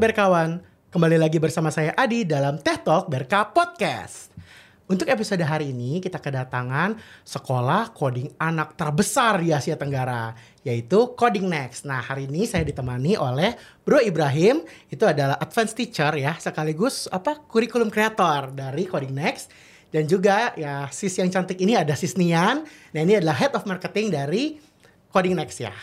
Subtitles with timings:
[0.00, 4.32] Berkawan, kembali lagi bersama saya Adi dalam Teh Talk Berka Podcast.
[4.88, 10.32] Untuk episode hari ini kita kedatangan sekolah coding anak terbesar di Asia Tenggara,
[10.64, 11.84] yaitu Coding Next.
[11.84, 13.52] Nah hari ini saya ditemani oleh
[13.84, 19.52] Bro Ibrahim, itu adalah advanced teacher ya, sekaligus apa kurikulum kreator dari Coding Next.
[19.92, 22.64] Dan juga ya sis yang cantik ini ada sis Nian,
[22.96, 24.56] nah ini adalah head of marketing dari
[25.12, 25.76] Coding Next ya.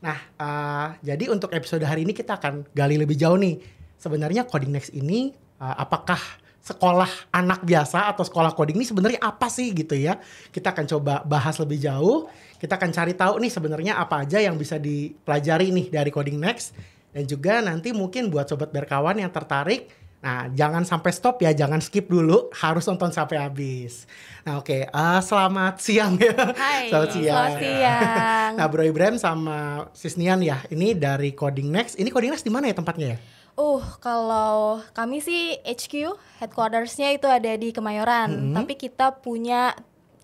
[0.00, 3.60] Nah, uh, jadi untuk episode hari ini kita akan gali lebih jauh nih.
[4.00, 6.18] Sebenarnya Coding Next ini uh, apakah
[6.60, 10.20] sekolah anak biasa atau sekolah coding ini sebenarnya apa sih gitu ya?
[10.52, 12.28] Kita akan coba bahas lebih jauh.
[12.60, 16.76] Kita akan cari tahu nih sebenarnya apa aja yang bisa dipelajari nih dari Coding Next.
[17.10, 21.80] Dan juga nanti mungkin buat sobat berkawan yang tertarik Nah, jangan sampai stop ya, jangan
[21.80, 24.04] skip dulu, harus nonton sampai habis.
[24.44, 24.80] Nah, oke, okay.
[24.92, 26.36] uh, eh, selamat siang ya.
[26.60, 27.24] Hai, selamat siang.
[27.32, 28.50] Selamat siang.
[28.60, 31.96] nah, Bro Ibrahim sama Sisnian ya, ini dari Coding Next.
[31.96, 33.18] Ini Coding Next di mana ya tempatnya ya?
[33.56, 36.12] Uh, kalau kami sih HQ,
[36.44, 38.54] headquartersnya itu ada di Kemayoran, hmm.
[38.60, 39.72] tapi kita punya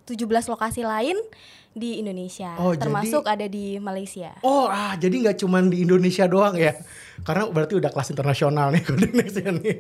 [0.05, 1.17] 17 lokasi lain
[1.77, 4.33] di Indonesia, oh, termasuk jadi, ada di Malaysia.
[4.41, 6.73] Oh, ah jadi nggak cuma di Indonesia doang ya?
[7.21, 9.77] Karena berarti udah kelas internasional nih Indonesia nih.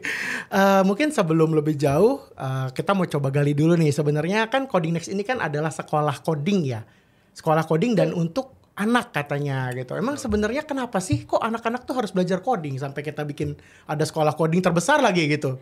[0.53, 3.97] Uh, mungkin sebelum lebih jauh, uh, kita mau coba gali dulu nih.
[3.97, 6.85] Sebenarnya kan Coding Next ini kan adalah sekolah coding ya,
[7.33, 9.97] sekolah coding dan untuk anak katanya gitu.
[9.97, 13.57] Emang sebenarnya kenapa sih kok anak-anak tuh harus belajar coding sampai kita bikin
[13.89, 15.57] ada sekolah coding terbesar lagi gitu?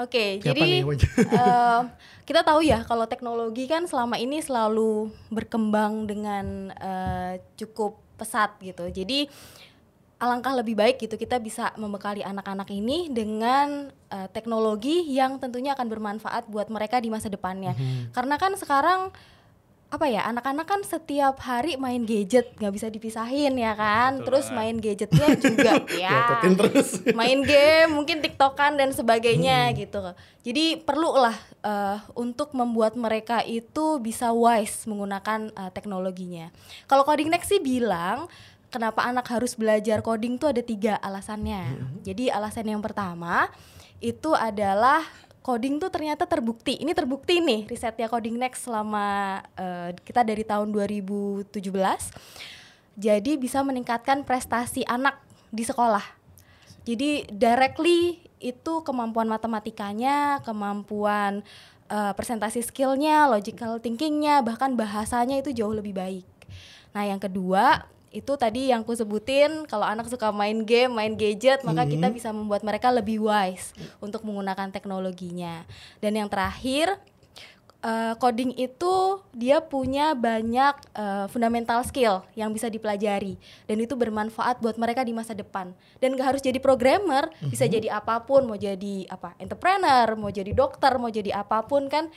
[0.00, 1.82] Oke, okay, jadi uh,
[2.28, 8.88] kita tahu ya kalau teknologi kan selama ini selalu berkembang dengan uh, cukup pesat gitu.
[8.92, 9.30] Jadi
[10.20, 15.88] alangkah lebih baik gitu kita bisa membekali anak-anak ini dengan uh, teknologi yang tentunya akan
[15.88, 17.72] bermanfaat buat mereka di masa depannya.
[17.72, 18.02] Mm -hmm.
[18.12, 19.08] Karena kan sekarang
[19.90, 24.46] apa ya anak-anak kan setiap hari main gadget nggak bisa dipisahin ya kan Betul terus
[24.46, 24.54] lah.
[24.62, 25.72] main gadgetnya juga
[26.06, 26.88] ya terus.
[27.18, 29.74] main game mungkin tiktokan dan sebagainya hmm.
[29.82, 29.98] gitu
[30.46, 31.34] jadi perlu lah
[31.66, 36.54] uh, untuk membuat mereka itu bisa wise menggunakan uh, teknologinya
[36.86, 38.30] kalau coding next sih bilang
[38.70, 42.06] kenapa anak harus belajar coding tuh ada tiga alasannya hmm.
[42.06, 43.50] jadi alasan yang pertama
[43.98, 45.02] itu adalah
[45.40, 46.76] coding tuh ternyata terbukti.
[46.80, 51.50] Ini terbukti nih risetnya Coding Next selama uh, kita dari tahun 2017.
[53.00, 55.16] Jadi bisa meningkatkan prestasi anak
[55.48, 56.04] di sekolah.
[56.84, 61.44] Jadi directly itu kemampuan matematikanya, kemampuan
[61.92, 66.26] uh, presentasi skillnya, logical thinkingnya, bahkan bahasanya itu jauh lebih baik.
[66.96, 71.62] Nah yang kedua itu tadi yang ku sebutin kalau anak suka main game, main gadget,
[71.62, 71.90] maka hmm.
[71.94, 73.70] kita bisa membuat mereka lebih wise
[74.02, 75.62] untuk menggunakan teknologinya.
[76.02, 76.98] Dan yang terakhir,
[77.84, 84.60] uh, coding itu dia punya banyak uh, fundamental skill yang bisa dipelajari dan itu bermanfaat
[84.60, 85.72] buat mereka di masa depan.
[86.02, 87.50] Dan gak harus jadi programmer, hmm.
[87.52, 91.86] bisa jadi apa pun, mau jadi apa, entrepreneur, mau jadi dokter, mau jadi apa pun
[91.86, 92.08] kan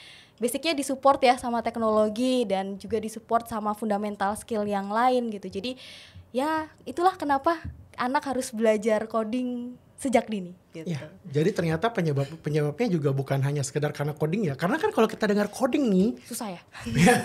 [0.42, 5.48] basicnya disupport ya sama teknologi dan juga disupport sama fundamental skill yang lain gitu.
[5.50, 5.78] Jadi
[6.34, 7.62] ya itulah kenapa
[7.98, 10.52] anak harus belajar coding sejak dini.
[10.74, 10.90] Gitu.
[10.90, 15.06] Ya, jadi ternyata penyebab penyebabnya juga bukan hanya sekedar karena coding ya, karena kan kalau
[15.06, 16.62] kita dengar coding nih susah ya.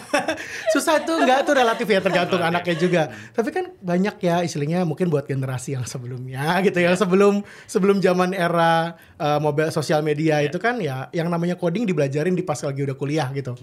[0.77, 3.03] susah tuh nggak tuh relatif ya tergantung anaknya juga.
[3.33, 8.37] Tapi kan banyak ya istilahnya mungkin buat generasi yang sebelumnya gitu ya, sebelum sebelum zaman
[8.37, 12.85] era uh, mobile sosial media itu kan ya yang namanya coding dibelajarin di pas lagi
[12.85, 13.57] udah kuliah gitu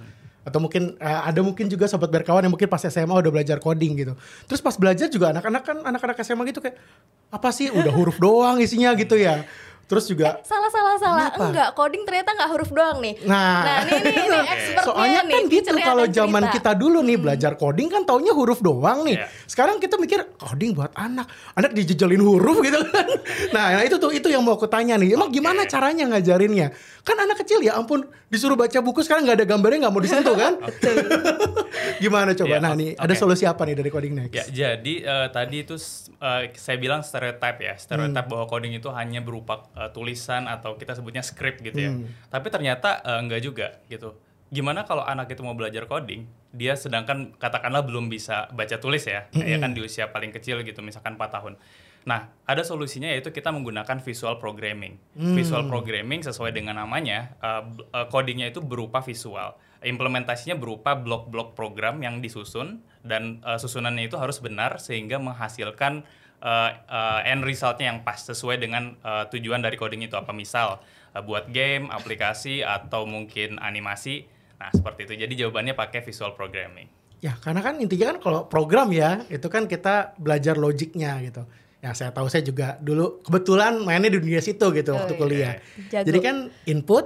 [0.45, 3.97] atau mungkin uh, ada mungkin juga sobat berkawan yang mungkin pas SMA udah belajar coding
[3.97, 4.13] gitu.
[4.45, 6.77] Terus pas belajar juga anak-anak kan anak-anak SMA gitu kayak
[7.33, 9.42] apa sih udah huruf doang isinya gitu ya.
[9.86, 11.46] Terus juga eh, salah salah salah kenapa?
[11.46, 13.14] enggak coding ternyata enggak huruf doang nih.
[13.22, 17.16] Nah, nah ini nih, nih expertnya Soalnya nih, kan gitu kalau zaman kita dulu nih
[17.16, 17.24] hmm.
[17.30, 19.22] belajar coding kan taunya huruf doang nih.
[19.22, 19.30] Yeah.
[19.46, 21.30] Sekarang kita mikir coding buat anak.
[21.54, 23.08] Anak dijejelin huruf gitu kan.
[23.54, 25.14] nah, itu tuh itu yang mau aku tanya nih.
[25.14, 25.38] Emang okay.
[25.38, 26.74] gimana caranya ngajarinnya?
[27.06, 30.34] Kan anak kecil ya ampun disuruh baca buku sekarang nggak ada gambarnya nggak mau disentuh
[30.34, 30.58] kan?
[32.04, 32.58] gimana coba?
[32.58, 33.06] Yeah, nah, nih okay.
[33.06, 34.34] ada solusi apa nih dari coding next?
[34.34, 35.78] Ya, jadi uh, tadi itu
[36.18, 37.78] uh, saya bilang stereotype ya.
[37.78, 38.34] Stereotype hmm.
[38.34, 41.92] bahwa coding itu hanya berupa uh, tulisan atau kita sebutnya script gitu ya.
[41.92, 42.07] Hmm.
[42.31, 44.16] Tapi ternyata uh, enggak juga gitu.
[44.50, 46.25] Gimana kalau anak itu mau belajar coding,
[46.56, 49.44] dia sedangkan katakanlah belum bisa baca tulis ya, hmm.
[49.44, 51.54] ya kan di usia paling kecil gitu, misalkan 4 tahun.
[52.06, 55.01] Nah, ada solusinya yaitu kita menggunakan visual programming.
[55.18, 55.33] Hmm.
[55.33, 59.57] Visual programming sesuai dengan namanya, uh, uh, codingnya itu berupa visual.
[59.81, 66.06] Implementasinya berupa blok-blok program yang disusun dan uh, susunannya itu harus benar sehingga menghasilkan
[66.42, 70.82] uh, uh, end resultnya yang pas sesuai dengan uh, tujuan dari coding itu apa misal
[71.14, 74.28] uh, buat game, aplikasi atau mungkin animasi.
[74.60, 75.14] Nah seperti itu.
[75.28, 76.88] Jadi jawabannya pakai visual programming.
[77.24, 81.44] Ya karena kan intinya kan kalau program ya itu kan kita belajar logiknya gitu.
[81.80, 85.20] Ya saya tahu saya juga dulu kebetulan mainnya di dunia situ gitu oh, waktu iya.
[85.20, 85.54] kuliah.
[85.94, 86.06] Jago.
[86.10, 86.36] Jadi kan
[86.66, 87.06] input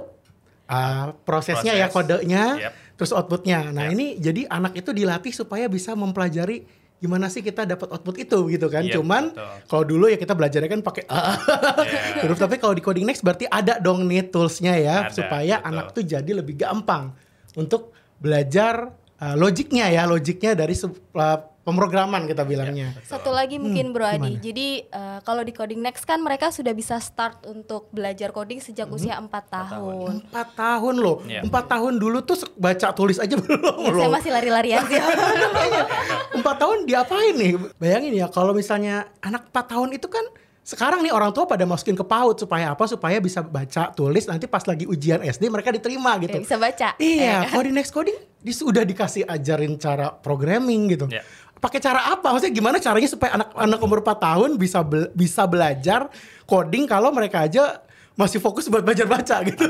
[0.70, 1.92] uh, prosesnya ya, Proses.
[1.92, 2.72] ya kodenya, yep.
[2.96, 3.74] terus outputnya.
[3.74, 3.94] Nah yep.
[3.98, 6.64] ini jadi anak itu dilatih supaya bisa mempelajari
[7.00, 8.84] gimana sih kita dapat output itu gitu kan.
[8.84, 9.32] Yep, Cuman
[9.64, 12.20] kalau dulu ya kita belajarnya kan pakai yeah.
[12.22, 15.68] huruf tapi kalau di coding next berarti ada dong nih toolsnya ya ada, supaya betul.
[15.72, 17.16] anak tuh jadi lebih gampang
[17.56, 22.96] untuk belajar uh, logiknya ya logiknya dari uh, pemrograman kita bilangnya.
[22.96, 24.16] Ya, Satu lagi mungkin hmm, Bro Adi.
[24.16, 24.40] Gimana?
[24.40, 28.88] Jadi uh, kalau di Coding Next kan mereka sudah bisa start untuk belajar coding sejak
[28.88, 28.96] hmm.
[28.96, 30.24] usia 4 tahun.
[30.32, 31.20] 4 tahun loh.
[31.28, 31.44] Ya.
[31.44, 34.00] 4 tahun dulu tuh baca tulis aja belum ya, loh.
[34.00, 35.00] Saya masih lari-larian sih.
[36.40, 37.52] 4 tahun diapain nih?
[37.76, 40.24] Bayangin ya kalau misalnya anak 4 tahun itu kan
[40.60, 42.88] sekarang nih orang tua pada masukin ke PAUD supaya apa?
[42.88, 46.40] Supaya bisa baca, tulis nanti pas lagi ujian SD mereka diterima gitu.
[46.40, 46.88] Ya, bisa baca.
[46.96, 47.52] Iya, eh.
[47.52, 51.04] coding next coding sudah dikasih ajarin cara programming gitu.
[51.12, 51.26] Yeah
[51.60, 52.32] pakai cara apa?
[52.32, 56.08] Maksudnya gimana caranya supaya anak-anak umur 4 tahun bisa be bisa belajar
[56.48, 57.84] coding kalau mereka aja
[58.18, 59.64] masih fokus buat belajar baca gitu.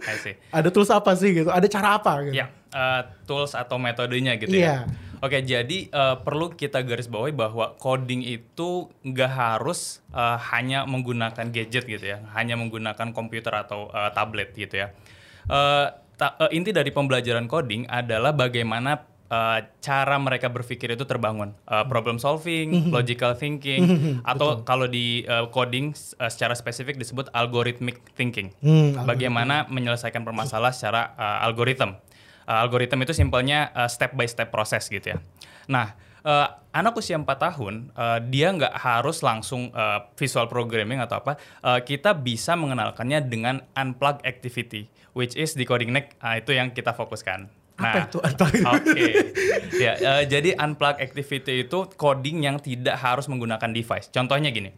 [0.00, 1.50] Okay, ada tools apa sih gitu?
[1.52, 2.36] Ada cara apa gitu?
[2.36, 4.88] Ya, uh, tools atau metodenya gitu yeah.
[4.88, 5.20] ya.
[5.22, 11.46] Oke, jadi uh, perlu kita garis bawahi bahwa coding itu nggak harus uh, hanya menggunakan
[11.54, 14.90] gadget gitu ya, hanya menggunakan komputer atau uh, tablet gitu ya.
[15.46, 21.56] Uh, ta uh, inti dari pembelajaran coding adalah bagaimana uh, cara mereka berpikir itu terbangun
[21.64, 22.90] uh, problem solving, mhm.
[22.92, 28.52] logical thinking, mhm, atau kalau di uh, coding uh, secara spesifik disebut algorithmic thinking.
[28.60, 31.96] Hmm, Bagaimana menyelesaikan permasalahan secara uh, algoritma.
[32.44, 35.18] Uh, algoritma itu simpelnya uh, step by step proses gitu ya.
[35.70, 35.96] Nah,
[36.26, 41.38] uh, anak usia 4 tahun uh, dia nggak harus langsung uh, visual programming atau apa.
[41.62, 46.74] Uh, kita bisa mengenalkannya dengan unplug activity, which is di coding neck uh, itu yang
[46.74, 47.61] kita fokuskan.
[47.82, 48.52] Apa nah, itu unplug?
[48.54, 48.92] Oke.
[48.94, 49.12] Okay.
[49.82, 54.08] ya, uh, jadi unplug activity itu coding yang tidak harus menggunakan device.
[54.14, 54.70] Contohnya gini.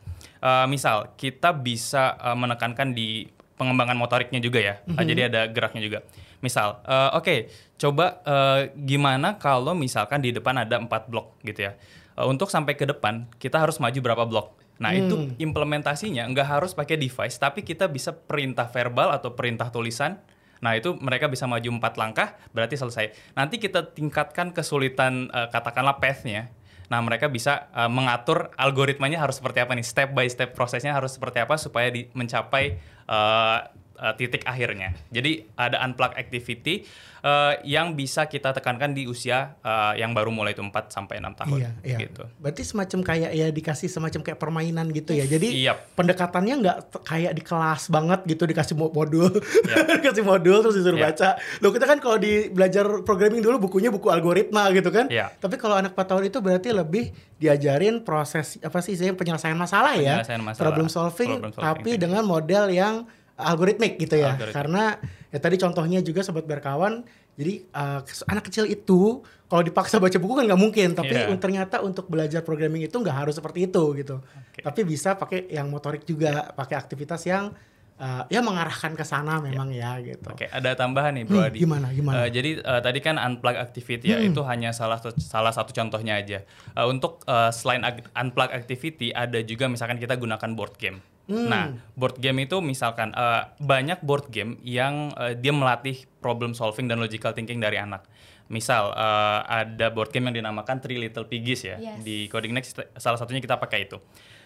[0.44, 4.74] Uh, misal kita bisa uh, menekankan di pengembangan motoriknya juga ya.
[4.84, 5.06] Mm -hmm.
[5.08, 5.98] jadi ada geraknya juga.
[6.44, 7.38] Misal, uh, oke, okay,
[7.80, 11.72] coba uh, gimana kalau misalkan di depan ada empat blok gitu ya.
[12.14, 14.52] Uh, untuk sampai ke depan kita harus maju berapa blok.
[14.82, 15.00] Nah hmm.
[15.06, 20.18] itu implementasinya nggak harus pakai device, tapi kita bisa perintah verbal atau perintah tulisan
[20.64, 23.12] Nah itu mereka bisa maju empat langkah, berarti selesai.
[23.36, 26.48] Nanti kita tingkatkan kesulitan uh, katakanlah path-nya.
[26.88, 31.12] Nah mereka bisa uh, mengatur algoritmanya harus seperti apa nih, step by step prosesnya harus
[31.12, 32.80] seperti apa supaya di, mencapai
[33.12, 34.94] uh, uh, titik akhirnya.
[35.10, 36.86] Jadi ada unplug activity
[37.24, 41.40] uh, yang bisa kita tekankan di usia uh, yang baru mulai itu 4 sampai 6
[41.40, 41.98] tahun iya, iya.
[42.04, 42.28] gitu.
[42.38, 45.24] Berarti semacam kayak ya dikasih semacam kayak permainan gitu ya.
[45.24, 45.96] Jadi yep.
[45.96, 46.76] pendekatannya nggak
[47.08, 49.32] kayak di kelas banget gitu dikasih modul.
[49.64, 49.76] Yep.
[50.04, 51.16] dikasih modul terus disuruh yep.
[51.16, 51.40] baca.
[51.64, 55.08] Loh kita kan kalau di belajar programming dulu bukunya buku algoritma gitu kan.
[55.08, 55.40] Yep.
[55.40, 57.04] Tapi kalau anak 4 tahun itu berarti lebih
[57.40, 60.20] diajarin proses apa sih saya penyelesaian masalah ya.
[60.20, 60.46] penyelesaian ya.
[60.46, 60.62] Masalah.
[60.62, 62.94] Problem solving, Problem solving tapi dengan model yang
[63.38, 64.34] algoritmik gitu ya.
[64.34, 64.54] Algoritmik.
[64.54, 64.84] Karena
[65.30, 67.02] ya tadi contohnya juga sobat berkawan,
[67.34, 68.00] jadi uh,
[68.30, 71.34] anak kecil itu kalau dipaksa baca buku kan nggak mungkin, tapi yeah.
[71.38, 74.22] ternyata untuk belajar programming itu nggak harus seperti itu gitu.
[74.54, 74.62] Okay.
[74.62, 77.54] Tapi bisa pakai yang motorik juga, pakai aktivitas yang
[77.98, 79.98] uh, ya mengarahkan ke sana memang yeah.
[79.98, 80.30] ya gitu.
[80.30, 81.58] Oke, okay, ada tambahan nih Bro hmm, Adi.
[81.62, 82.14] Gimana gimana?
[82.22, 84.30] Uh, jadi uh, tadi kan unplug activity ya, hmm.
[84.34, 86.42] itu hanya salah satu salah satu contohnya aja.
[86.74, 87.82] Uh, untuk uh, selain
[88.14, 90.98] unplug activity ada juga misalkan kita gunakan board game.
[91.24, 91.48] Hmm.
[91.48, 91.64] Nah,
[91.96, 97.00] board game itu misalkan uh, banyak board game yang uh, dia melatih problem solving dan
[97.00, 98.04] logical thinking dari anak.
[98.52, 101.80] Misal uh, ada board game yang dinamakan Three Little Piggies ya.
[101.80, 102.04] Yes.
[102.04, 103.96] Di Coding Next salah satunya kita pakai itu.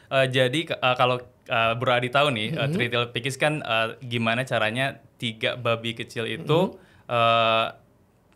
[0.09, 1.19] Uh, jadi uh, kalau
[1.51, 2.63] uh, Bro Adi tahu nih, mm -hmm.
[2.63, 7.11] uh, Three Little Piggies kan uh, gimana caranya tiga babi kecil itu mm -hmm.
[7.11, 7.67] uh,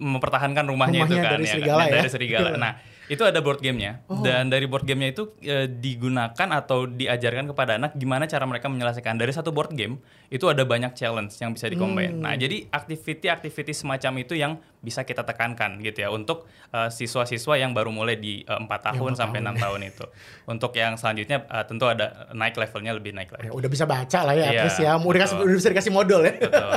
[0.02, 1.94] mempertahankan rumahnya, rumahnya itu kan dari ya, serigala ya.
[1.94, 2.48] Dari serigala.
[2.58, 2.72] Nah,
[3.12, 4.24] itu ada board gamenya oh.
[4.24, 9.20] dan dari board gamenya itu e, digunakan atau diajarkan kepada anak gimana cara mereka menyelesaikan
[9.20, 10.00] dari satu board game
[10.32, 12.16] itu ada banyak challenge yang bisa dikombin.
[12.16, 12.24] Hmm.
[12.24, 17.76] Nah jadi activity-activity semacam itu yang bisa kita tekankan gitu ya untuk uh, siswa-siswa yang
[17.76, 20.08] baru mulai di uh, tahun sampai enam tahun itu.
[20.52, 23.46] Untuk yang selanjutnya uh, tentu ada naik levelnya lebih naik lagi.
[23.46, 24.92] Ya, udah bisa baca lah ya, yeah, ya.
[24.98, 26.34] Udah, kasih, udah bisa dikasih modal ya.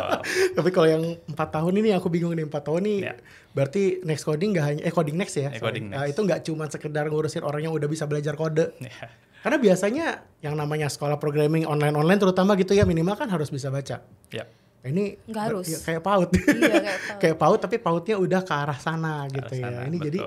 [0.58, 3.18] Tapi kalau yang empat tahun ini aku bingung nih empat tahun ini yeah.
[3.56, 5.50] Berarti next coding nggak hanya eh coding next ya.
[5.50, 6.04] Eh, coding next.
[6.04, 8.76] Uh, itu nggak cuma sekedar ngurusin orang yang udah bisa belajar kode.
[8.84, 9.10] Yeah.
[9.40, 10.06] Karena biasanya
[10.44, 14.04] yang namanya sekolah programming online-online terutama gitu ya minimal kan harus bisa baca.
[14.30, 14.46] Yeah
[14.86, 15.66] Nah, ini Nggak harus.
[15.66, 16.30] Ya, kayak paut.
[16.30, 17.18] Iya, kayak paut.
[17.18, 19.90] kayak paut tapi pautnya udah ke arah sana ke gitu arah ya.
[19.90, 20.08] ini betul.
[20.14, 20.20] jadi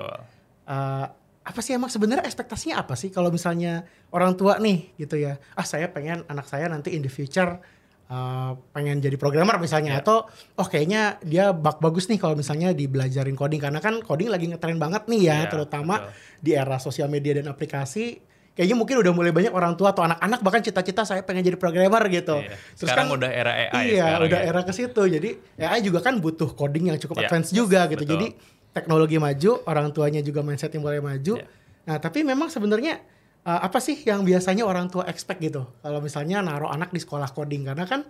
[0.67, 1.07] uh,
[1.49, 5.39] apa sih emang sebenarnya ekspektasinya apa sih kalau misalnya orang tua nih gitu ya.
[5.55, 7.63] Ah saya pengen anak saya nanti in the future
[8.09, 10.03] uh, pengen jadi programmer misalnya yeah.
[10.03, 10.27] atau
[10.59, 14.81] oh kayaknya dia bak bagus nih kalau misalnya dibelajarin coding karena kan coding lagi ngetren
[14.81, 16.43] banget nih ya yeah, terutama betul.
[16.45, 18.21] di era sosial media dan aplikasi
[18.59, 22.03] kayaknya mungkin udah mulai banyak orang tua atau anak-anak bahkan cita-cita saya pengen jadi programmer
[22.11, 22.43] gitu.
[22.43, 22.59] Iya.
[22.75, 24.50] Terus Sekarang kan udah era AI Iya, udah ya.
[24.50, 24.99] era ke situ.
[25.07, 25.31] Jadi
[25.62, 28.03] AI juga kan butuh coding yang cukup Iya, advance juga gitu.
[28.03, 28.19] betul.
[28.19, 28.27] Jadi
[28.75, 31.38] teknologi maju, orang tuanya juga mindsetnya mulai maju.
[31.38, 31.47] Iya.
[31.87, 32.99] Nah, tapi memang sebenarnya
[33.45, 35.66] uh, apa sih yang biasanya orang tua expect gitu?
[35.78, 38.02] Kalau misalnya naruh anak di sekolah coding karena kan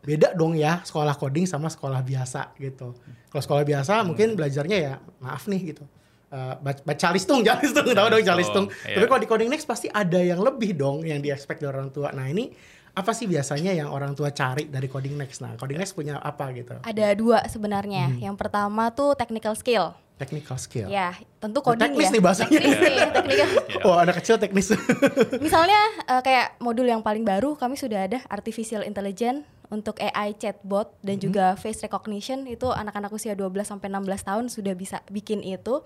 [0.00, 2.96] beda dong ya sekolah coding sama sekolah biasa gitu.
[3.28, 4.12] Kalau sekolah biasa Hmm.
[4.12, 5.84] mungkin belajarnya ya maaf nih gitu.
[6.30, 8.86] Uh, baca, baca listung, jangan listung, tahu dong Calistung, listung.
[8.86, 8.96] iya.
[8.96, 11.90] Tapi kalau di coding next pasti ada yang lebih dong yang di expect dari orang
[11.90, 12.14] tua.
[12.14, 12.48] Nah ini
[12.90, 15.42] apa sih biasanya yang orang tua cari dari coding next?
[15.42, 16.78] Nah coding next punya apa gitu?
[16.80, 18.08] Ada dua sebenarnya.
[18.08, 18.18] Hmm.
[18.30, 19.90] Yang pertama tuh technical skill.
[20.20, 20.84] Technical skill.
[20.86, 22.12] Ya, tentu coding teknis ya.
[22.12, 22.52] nih bahasanya.
[22.52, 22.96] Teknis nih.
[23.32, 23.46] Iya.
[23.80, 24.68] Oh anak kecil teknis.
[25.40, 30.92] Misalnya eh, kayak modul yang paling baru kami sudah ada artificial intelligence untuk AI chatbot
[31.00, 31.24] dan Hmm.
[31.24, 35.80] juga face recognition itu anak-anak usia 12 sampai 16 tahun sudah bisa bikin itu.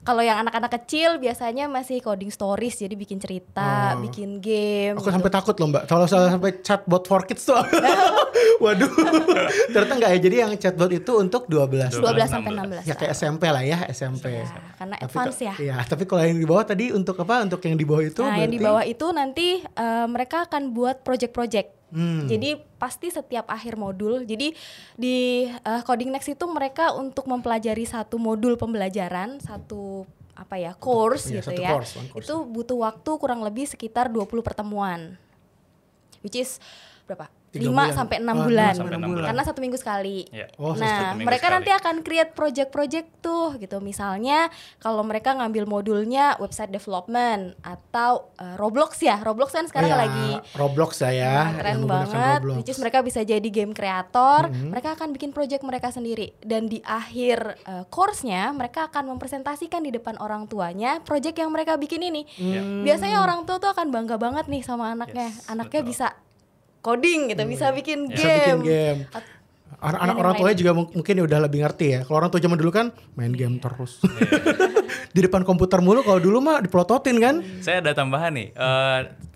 [0.00, 4.00] Kalau yang anak-anak kecil biasanya masih coding stories jadi bikin cerita, Oh.
[4.00, 4.96] bikin game.
[4.96, 5.12] Aku gitu.
[5.12, 5.84] sampai takut loh mbak.
[5.84, 7.60] Kalau sampai chatbot for kids tuh.
[8.60, 8.92] Waduh.
[9.72, 10.18] Ternyata enggak ya.
[10.20, 11.96] Jadi yang chatbot itu untuk 12.
[11.96, 12.50] 12 sampai
[12.84, 12.88] 16.
[12.88, 14.24] Ya kayak SMP lah ya SMP.
[14.36, 15.54] Ya, karena Tapi advance ya.
[15.56, 17.48] Iya, tapi kalau yang di bawah tadi untuk apa?
[17.48, 21.00] Untuk yang di bawah itu Nah, yang di bawah itu nanti eh, mereka akan buat
[21.00, 21.80] project-project.
[21.90, 22.30] Hmm.
[22.30, 24.22] Jadi pasti setiap akhir modul.
[24.28, 24.54] Jadi
[24.94, 30.04] di eh, Coding Next itu mereka untuk mempelajari satu modul pembelajaran, satu
[30.36, 31.70] apa ya, course iya, gitu satu ya.
[31.76, 32.24] course, course.
[32.24, 35.20] Itu butuh waktu kurang lebih sekitar 20 pertemuan.
[36.24, 36.60] Which is
[37.08, 37.39] berapa?
[37.50, 37.90] Tiga 5 bulan.
[37.90, 38.70] sampai 6 Ah, bulan.
[38.70, 39.26] lima sampai enam bulan.
[39.26, 40.18] Karena satu minggu sekali.
[40.30, 40.46] Iya.
[40.54, 41.54] Oh, nah, mereka sekali.
[41.58, 43.76] nanti akan create project-project tuh gitu.
[43.80, 44.46] Misalnya
[44.78, 49.18] kalau mereka ngambil modulnya website development atau uh, Roblox ya.
[49.18, 51.10] Roblox kan sekarang Oh, ya, lagi Roblox ya.
[51.10, 52.38] Nah, keren yang menggunakan banget.
[52.38, 52.56] Roblox.
[52.56, 54.40] Which is mereka bisa jadi game creator.
[54.46, 54.70] Mhm.
[54.70, 56.38] Mereka akan bikin project mereka sendiri.
[56.38, 61.74] Dan di akhir uh, course-nya mereka akan mempresentasikan di depan orang tuanya project yang mereka
[61.74, 62.22] bikin ini.
[62.32, 62.82] Hmm.
[62.82, 65.28] Biasanya orang tua tuh akan bangga banget nih sama anaknya.
[65.28, 65.90] Yes, anaknya betul.
[65.90, 66.06] bisa
[66.80, 68.36] coding gitu, bisa bikin Bisa game.
[68.36, 69.00] bikin game.
[69.72, 72.00] Anak-anak orang tuanya juga mung- mungkin udah lebih ngerti ya.
[72.02, 73.96] Kalau orang tua zaman dulu kan main game terus.
[75.14, 76.02] di depan komputer mulu.
[76.02, 77.40] Kalau dulu mah dipelototin kan.
[77.58, 78.48] Saya ada tambahan nih.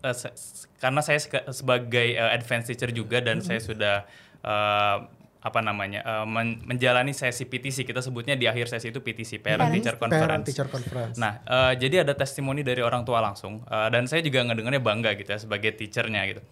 [0.06, 1.16] Se- se- karena saya
[1.48, 4.04] sebagai eh, advanced teacher juga dan saya sudah
[4.38, 4.96] eh,
[5.40, 9.60] apa namanya eh, men- menjalani sesi PTC kita sebutnya di akhir sesi itu PTC Parent
[9.62, 10.44] Parent- Teacher Parent Conference.
[10.46, 11.16] teacher conference.
[11.16, 15.12] Nah, eh, jadi ada testimoni dari orang tua langsung eh, dan saya juga ngedengarnya bangga
[15.14, 16.42] gitu ya sebagai teachernya gitu.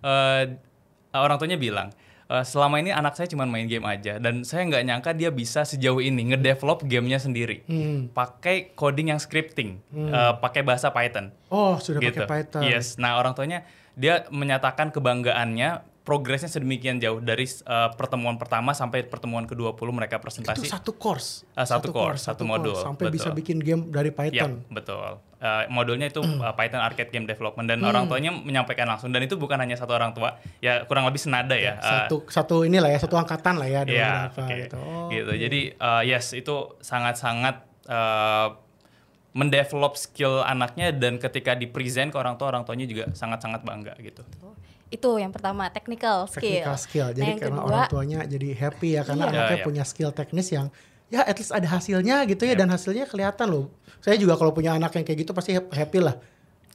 [0.00, 0.44] Eh,
[1.12, 1.88] orang tuanya bilang
[2.26, 5.60] "Eh, selama ini anak saya cuma main game aja dan saya nggak nyangka dia bisa
[5.62, 8.08] sejauh ini ngedevelop gamenya sendiri, Hmm.
[8.08, 11.34] pakai coding yang scripting, eh, pakai bahasa Python.
[11.48, 12.22] Oh, sudah gitu.
[12.22, 12.62] pakai Python.
[12.62, 12.96] Yes.
[12.96, 19.46] Nah orang tuanya dia menyatakan kebanggaannya progresnya sedemikian jauh dari uh, pertemuan pertama sampai pertemuan
[19.46, 20.66] ke-20 mereka Itu presentasi.
[20.66, 21.46] satu course.
[21.54, 23.38] Ah, satu course, satu modul, Sampai bisa betul.
[23.38, 24.66] bikin game dari Ya, Python.
[24.66, 25.22] betul.
[25.38, 29.38] Uh, modulnya itu uh, Python Arcade Game Development dan orang tuanya menyampaikan langsung dan itu
[29.38, 31.78] bukan hanya satu orang tua, ya kurang lebih senada ya.
[31.78, 34.54] Uh, Satu satu inilah ya, satu angkatan lah ya ada Iya, oke.
[34.66, 34.76] gitu.
[34.82, 35.30] Oh, gitu.
[35.30, 38.58] Jadi uh, yes itu sangat-sangat uh,
[39.30, 43.94] mendevelop skill anaknya dan ketika di present ke orang tua orang tuanya juga sangat-sangat bangga
[44.02, 44.26] gitu.
[44.90, 46.66] Itu yang pertama, technical skill.
[46.66, 47.06] technical skill.
[47.06, 49.30] Nah, Jadi yang karena kedua, orang tuanya jadi happy ya karena Iya.
[49.30, 49.66] anaknya Iya, iya.
[49.70, 50.66] punya skill teknis yang
[51.06, 53.70] ya at least ada hasilnya gitu ya dan hasilnya kelihatan loh.
[54.02, 56.18] Saya juga kalau punya anak yang kayak gitu pasti happy lah.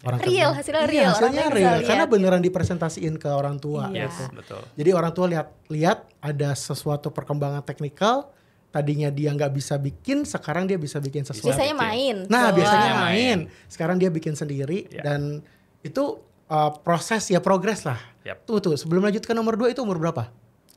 [0.05, 0.59] Orang Real, kerja.
[0.61, 2.13] hasilnya Iya, real, orang hasilnya real lihat karena gitu.
[2.13, 4.05] beneran dipresentasiin ke orang tua Iya.
[4.05, 4.23] Yes, gitu.
[4.37, 4.61] betul.
[4.77, 8.31] Jadi orang tua lihat lihat ada sesuatu perkembangan teknikal
[8.75, 11.47] tadinya dia nggak bisa bikin sekarang dia bisa bikin sesuatu.
[11.47, 11.87] biasanya bikin.
[11.87, 12.15] main.
[12.27, 13.03] Nah, biasanya Doang.
[13.07, 13.37] main.
[13.71, 14.99] Sekarang dia bikin sendiri Ya.
[14.99, 15.39] dan
[15.79, 16.19] itu
[16.51, 17.95] uh, proses ya progres lah.
[18.27, 18.43] Yap.
[18.43, 20.27] Tuh tuh, sebelum lanjut ke nomor 2 itu umur berapa?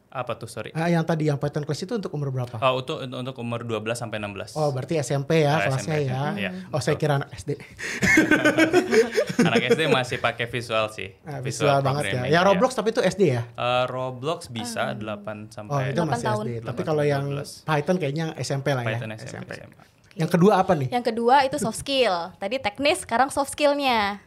[0.08, 0.72] Apa tuh sorry?
[0.72, 2.56] Ah, yang tadi yang Python class itu untuk umur berapa?
[2.58, 4.56] Oh, untuk untuk umur 12 sampai 16.
[4.56, 6.20] Oh, berarti SMP ya Ah, kelasnya SMP, ya.
[6.34, 7.60] iya, oh, saya kira anak SD.
[9.38, 11.12] Anak SD masih pakai visual sih.
[11.22, 12.22] Ah, visual banget ya.
[12.24, 12.40] Ya iya.
[12.40, 13.42] Roblox tapi itu SD ya?
[13.48, 16.44] Eh, Roblox bisa 8 Oh, sampai itu 8 masih tahun.
[16.44, 16.52] SD.
[16.64, 17.62] Tapi 8 kalau yang 12.
[17.64, 18.96] Python kayaknya SMP lah ya.
[18.96, 19.50] Python SMP.
[19.54, 19.82] SMA.
[20.18, 20.88] Yang kedua apa nih?
[20.90, 22.34] Yang kedua itu soft skill.
[22.36, 24.18] Tadi teknis, sekarang soft skillnya.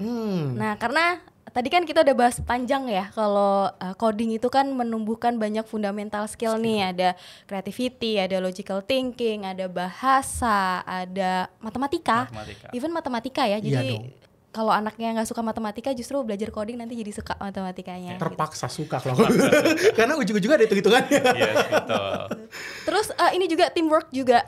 [0.00, 0.56] Hmm.
[0.56, 1.20] Nah, karena
[1.54, 6.26] tadi kan kita udah bahas panjang ya kalau uh, coding itu kan menumbuhkan banyak fundamental
[6.26, 7.08] skill, nih, ada
[7.46, 12.26] creativity, ada logical thinking, ada bahasa, ada matematika.
[12.28, 12.66] Matematika.
[12.74, 13.62] Even matematika ya.
[13.62, 14.04] Iya Jadi dong.
[14.50, 18.18] kalau anaknya nggak suka matematika justru belajar coding nanti jadi suka matematikanya.
[18.18, 18.22] gitu.
[18.26, 19.22] Terpaksa suka kalau
[19.98, 21.22] karena ujung-ujungnya ada hitung-hitungannya.
[21.38, 22.18] Yes, betul.
[22.82, 24.42] Terus eh, ini juga teamwork juga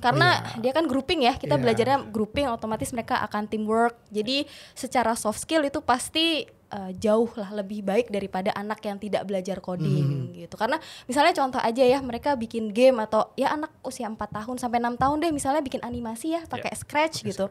[0.00, 1.62] karena dia kan grouping ya kita Iya.
[1.62, 3.94] belajarnya grouping otomatis mereka akan teamwork.
[4.08, 9.26] Jadi secara soft skill itu pasti eh, jauh lah lebih baik daripada anak yang tidak
[9.26, 10.54] belajar coding gitu.
[10.54, 14.78] Karena misalnya contoh aja ya mereka bikin game atau ya anak usia 4 tahun sampai
[14.78, 17.50] enam tahun deh misalnya bikin animasi ya pakai Scratch gitu.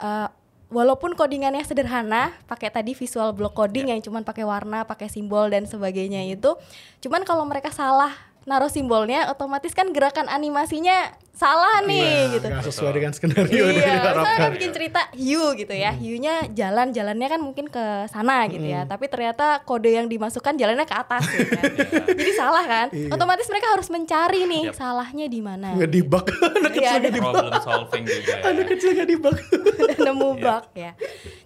[0.00, 0.28] Eh,
[0.68, 3.96] walaupun codingannya sederhana, pakai tadi visual block coding yeah.
[3.96, 6.54] yang cuman pakai warna, pakai simbol dan sebagainya itu,
[7.00, 8.12] cuman kalau mereka salah
[8.48, 12.46] naruh simbolnya otomatis kan gerakan animasinya salah nih iya, gitu.
[12.50, 15.94] Gak sesuai dengan skenario iya, Saya kan bikin cerita hiu gitu ya.
[15.94, 16.02] Hmm.
[16.02, 18.82] Hiunya jalan jalannya kan mungkin ke sana gitu ya.
[18.82, 18.90] Hmm.
[18.90, 21.70] Tapi ternyata kode yang dimasukkan jalannya ke atas gitu kan.
[22.18, 22.86] Jadi salah kan?
[22.90, 23.14] Iya.
[23.14, 24.74] Otomatis mereka harus mencari nih yep.
[24.74, 25.78] salahnya di mana.
[25.78, 26.26] Ngedibak.
[26.58, 27.32] Anak kecil iya, ngedibak.
[27.38, 28.42] Problem solving juga ya.
[28.50, 29.36] Anak kecil ngedibak.
[30.10, 30.92] Nemu bug ya.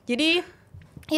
[0.09, 0.62] Jadi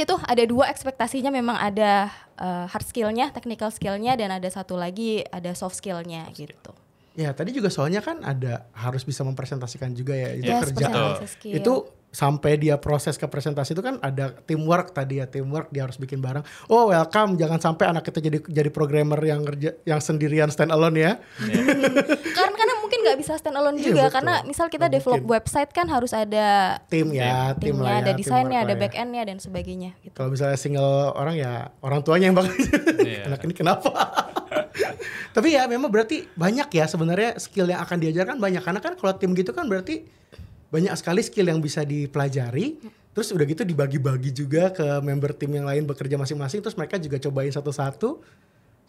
[0.02, 2.10] itu ada dua ekspektasinya memang ada
[2.42, 6.74] uh, hard skillnya, technical skillnya, dan ada satu lagi ada soft skillnya soft gitu.
[7.14, 10.86] Ya tadi juga soalnya kan ada harus bisa mempresentasikan juga ya itu yes, kerja.
[11.46, 11.74] itu
[12.14, 16.22] sampai dia proses ke presentasi itu kan ada teamwork tadi ya teamwork dia harus bikin
[16.22, 20.70] bareng oh welcome jangan sampai anak kita jadi jadi programmer yang kerja yang sendirian stand
[20.70, 21.66] alone ya yeah.
[22.38, 24.14] karena karena mungkin nggak bisa stand alone iya, juga betul.
[24.14, 25.34] karena misal kita develop mungkin.
[25.34, 28.80] website kan harus ada tim ya tim timnya ya, ada desainnya ada ya.
[28.86, 30.14] back endnya dan sebagainya gitu.
[30.14, 32.54] kalau misalnya single orang ya orang tuanya yang bakal
[33.02, 33.26] yeah.
[33.26, 33.90] anak ini kenapa
[35.36, 39.18] tapi ya memang berarti banyak ya sebenarnya skill yang akan diajarkan banyak karena kan kalau
[39.18, 40.06] tim gitu kan berarti
[40.74, 42.82] banyak sekali skill yang bisa dipelajari.
[43.14, 46.58] Terus udah gitu dibagi-bagi juga ke member tim yang lain bekerja masing-masing.
[46.66, 48.18] Terus mereka juga cobain satu-satu.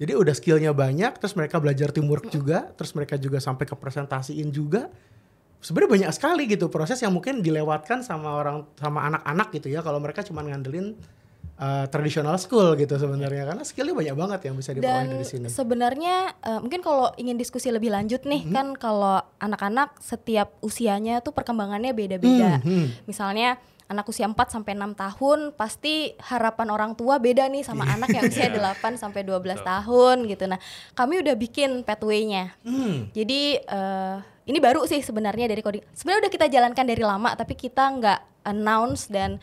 [0.01, 2.73] Jadi udah skillnya banyak terus mereka belajar teamwork juga.
[2.73, 4.89] Terus mereka juga sampai ke presentasiin juga.
[5.61, 9.85] Sebenarnya banyak sekali gitu proses yang mungkin dilewatkan sama orang sama anak-anak gitu ya.
[9.85, 10.97] Kalau mereka cuma ngandelin
[11.59, 15.47] uh, traditional school gitu sebenarnya karena skillnya banyak banget yang bisa diperoleh dari sini.
[15.47, 18.55] Sebenarnya uh, mungkin kalau ingin diskusi lebih lanjut nih mm -hmm.
[18.55, 22.59] kan kalau anak-anak setiap usianya tuh perkembangannya beda-beda.
[22.59, 22.85] Mm -hmm.
[23.07, 28.17] Misalnya anak usia 4 sampai 6 tahun pasti harapan orang tua beda nih sama anak
[28.17, 30.49] yang usia 8 sampai 12 tahun gitu.
[30.49, 30.57] Nah,
[30.97, 32.57] kami udah bikin pathway-nya.
[32.65, 33.13] Mm.
[33.13, 34.17] Jadi uh,
[34.49, 35.85] ini baru sih sebenarnya dari coding.
[35.93, 39.37] Sebenarnya udah kita jalankan dari lama tapi kita nggak announce dan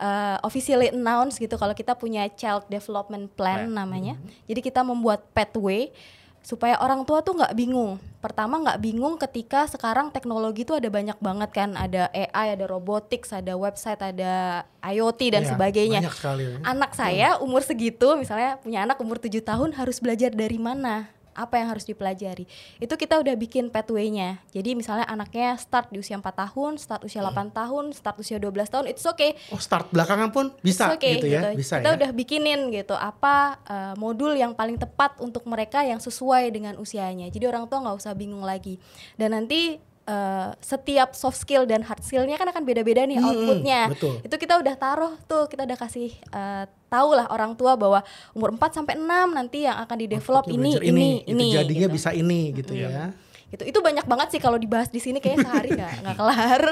[0.00, 3.76] uh, officially announce gitu kalau kita punya child development plan right.
[3.76, 4.16] namanya.
[4.16, 4.48] Mm -hmm.
[4.48, 5.92] Jadi kita membuat pathway
[6.40, 8.00] supaya orang tua tuh nggak bingung.
[8.20, 13.32] Pertama nggak bingung ketika sekarang teknologi tuh ada banyak banget kan, ada AI, ada robotics,
[13.32, 16.00] ada website, ada IoT dan yeah, sebagainya.
[16.16, 16.56] sekali, ya.
[16.64, 21.12] Anak saya umur segitu, misalnya punya anak umur tujuh tahun harus belajar dari mana?
[21.34, 22.44] Apa yang harus dipelajari
[22.78, 27.22] itu kita udah bikin pathway-nya jadi misalnya anaknya start di usia 4 tahun start usia
[27.22, 27.50] 8 hmm.
[27.54, 31.54] tahun start usia 12 tahun it's okay oh start belakangan pun bisa okay, gitu ya
[31.54, 31.62] gitu.
[31.62, 31.96] bisa kita ya?
[31.96, 37.30] udah bikinin gitu apa uh, modul yang paling tepat untuk mereka yang sesuai dengan usianya
[37.30, 38.78] jadi orang tua nggak usah bingung lagi
[39.16, 43.80] dan nanti Uh, setiap soft skill dan hard skillnya kan akan beda-beda nih hmm, outputnya.
[43.94, 44.18] Betul.
[44.26, 48.02] Itu kita udah taruh tuh, kita udah kasih uh, tahu lah orang tua bahwa
[48.34, 51.96] umur 4 sampai enam nanti yang akan di develop ini, ini ini ini jadinya gitu.
[51.96, 52.82] bisa ini gitu hmm.
[52.82, 53.04] ya.
[53.50, 53.62] Gitu.
[53.66, 56.62] Itu banyak banget sih kalau dibahas di sini kayaknya sehari nggak nggak kelar.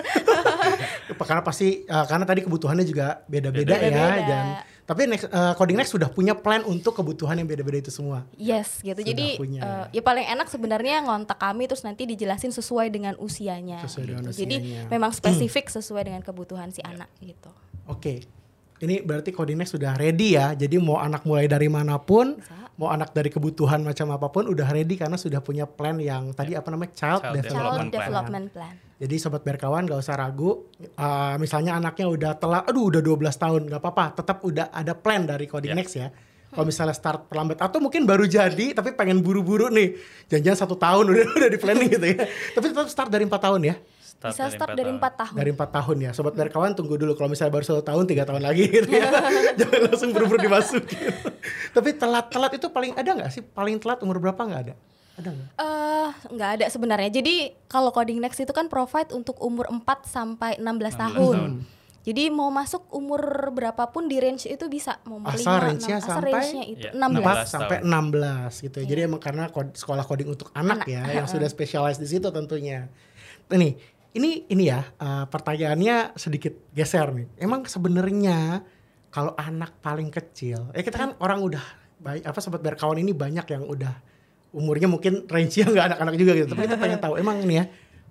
[1.23, 3.91] Karena pasti uh, karena tadi kebutuhannya juga beda-beda ya
[4.27, 4.47] dan
[4.89, 8.25] tapi next, uh, coding next sudah punya plan untuk kebutuhan yang beda-beda itu semua.
[8.41, 8.97] Yes gitu.
[8.97, 9.27] Sudah jadi
[9.61, 14.23] uh, ya paling enak sebenarnya ngontak kami terus nanti dijelasin sesuai dengan usianya sesuai dengan
[14.25, 14.33] gitu.
[14.33, 14.49] usianya.
[14.49, 14.57] jadi
[14.89, 17.53] memang spesifik sesuai dengan kebutuhan si anak gitu.
[17.85, 18.25] Oke.
[18.25, 18.38] okay
[18.79, 20.55] ini berarti Codinex sudah ready ya.
[20.55, 22.71] Jadi mau anak mulai dari mana pun, Bisa.
[22.79, 26.55] mau anak dari kebutuhan macam apa pun udah ready karena sudah punya plan yang tadi
[26.55, 28.75] apa namanya child, child development, development plan.
[28.75, 28.97] plan.
[28.99, 30.67] Jadi sobat berkawan gak usah ragu.
[30.99, 35.23] Uh, misalnya anaknya udah telat, aduh udah 12 tahun nggak apa-apa, tetap udah ada plan
[35.27, 36.11] dari Codinex yeah.
[36.11, 36.27] ya.
[36.49, 40.01] Kalau misalnya start terlambat atau mungkin baru jadi tapi pengen buru-buru nih,
[40.33, 42.25] jangan-jangan satu tahun udah udah di planning gitu ya.
[42.57, 43.75] tapi tetap start dari empat tahun ya.
[44.19, 45.37] Start bisa start dari empat tahun.
[45.39, 47.15] Dari empat tahun ya, sobat dari kawan tunggu dulu.
[47.15, 49.15] Kalau misalnya baru satu tahun, tiga tahun lagi gitu ya,
[49.63, 51.15] jangan langsung buru-buru dimasukin.
[51.79, 53.47] Tapi telat-telat itu paling ada nggak sih?
[53.47, 54.75] Paling telat umur berapa nggak ada?
[55.23, 55.49] Ada nggak?
[55.55, 57.11] Uh, nggak ada sebenarnya.
[57.15, 61.15] Jadi kalau coding next itu kan provide untuk umur 4 sampai 16, 16 tahun.
[61.15, 61.53] tahun.
[62.03, 63.23] Jadi mau masuk umur
[63.55, 67.23] berapapun di range itu bisa mau asal range-nya sampai range itu ya, 16.
[67.23, 68.79] 4 sampai 16 gitu.
[68.83, 68.87] Ya.
[68.91, 70.91] Jadi emang karena sekolah coding untuk anak, anak.
[70.91, 72.91] ya yang sudah spesialis di situ tentunya.
[73.55, 73.79] Nih,
[74.17, 77.27] ini ini ya uh, pertanyaannya sedikit geser nih.
[77.37, 78.65] Emang sebenarnya
[79.13, 81.65] kalau anak paling kecil, ya kita kan orang udah
[81.99, 83.93] baik apa sobat berkawan ini banyak yang udah
[84.55, 86.49] umurnya mungkin range-nya nggak anak-anak juga gitu.
[86.57, 87.65] Tapi kita pengen tahu emang nih ya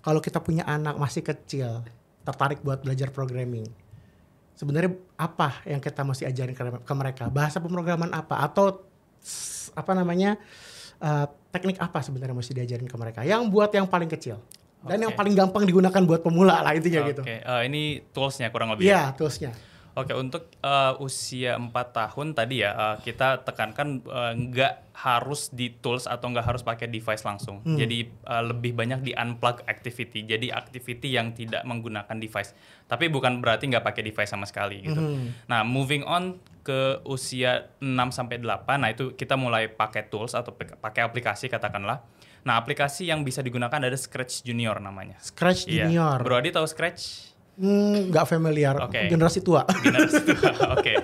[0.06, 1.82] kalau kita punya anak masih kecil
[2.22, 3.66] tertarik buat belajar programming.
[4.58, 7.30] Sebenarnya apa yang kita mesti ajarin ke, ke mereka?
[7.30, 8.86] Bahasa pemrograman apa atau
[9.74, 10.38] apa namanya?
[10.98, 13.22] Uh, teknik apa sebenarnya mesti diajarin ke mereka?
[13.22, 14.42] Yang buat yang paling kecil
[14.86, 15.06] dan okay.
[15.10, 17.10] yang paling gampang digunakan buat pemula lah intinya okay.
[17.16, 17.22] gitu.
[17.26, 18.86] Oke, uh, ini toolsnya kurang lebih.
[18.86, 19.18] Iya, ya?
[19.18, 19.52] toolsnya.
[19.98, 25.74] Oke, untuk uh, usia 4 tahun tadi ya uh, kita tekankan uh, nggak harus di
[25.74, 27.66] tools atau nggak harus pakai device langsung.
[27.66, 27.82] Hmm.
[27.82, 30.22] Jadi uh, lebih banyak di unplug activity.
[30.22, 32.54] Jadi activity yang tidak menggunakan device.
[32.86, 35.02] Tapi bukan berarti nggak pakai device sama sekali gitu.
[35.02, 35.34] Hmm.
[35.50, 40.54] Nah, moving on ke usia 6 sampai 8, nah itu kita mulai pakai tools atau
[40.54, 42.06] pakai aplikasi katakanlah.
[42.48, 45.20] Nah, aplikasi yang bisa digunakan ada Scratch Junior namanya.
[45.20, 45.84] Scratch iya.
[45.84, 46.24] Junior.
[46.24, 47.36] Bro Adi tahu Scratch?
[47.60, 48.80] Hmm, nggak familiar.
[48.88, 49.12] Okay.
[49.12, 49.68] Generasi tua.
[49.86, 50.40] Generasi tua.
[50.48, 50.56] Oke.
[50.72, 50.96] Oke, okay.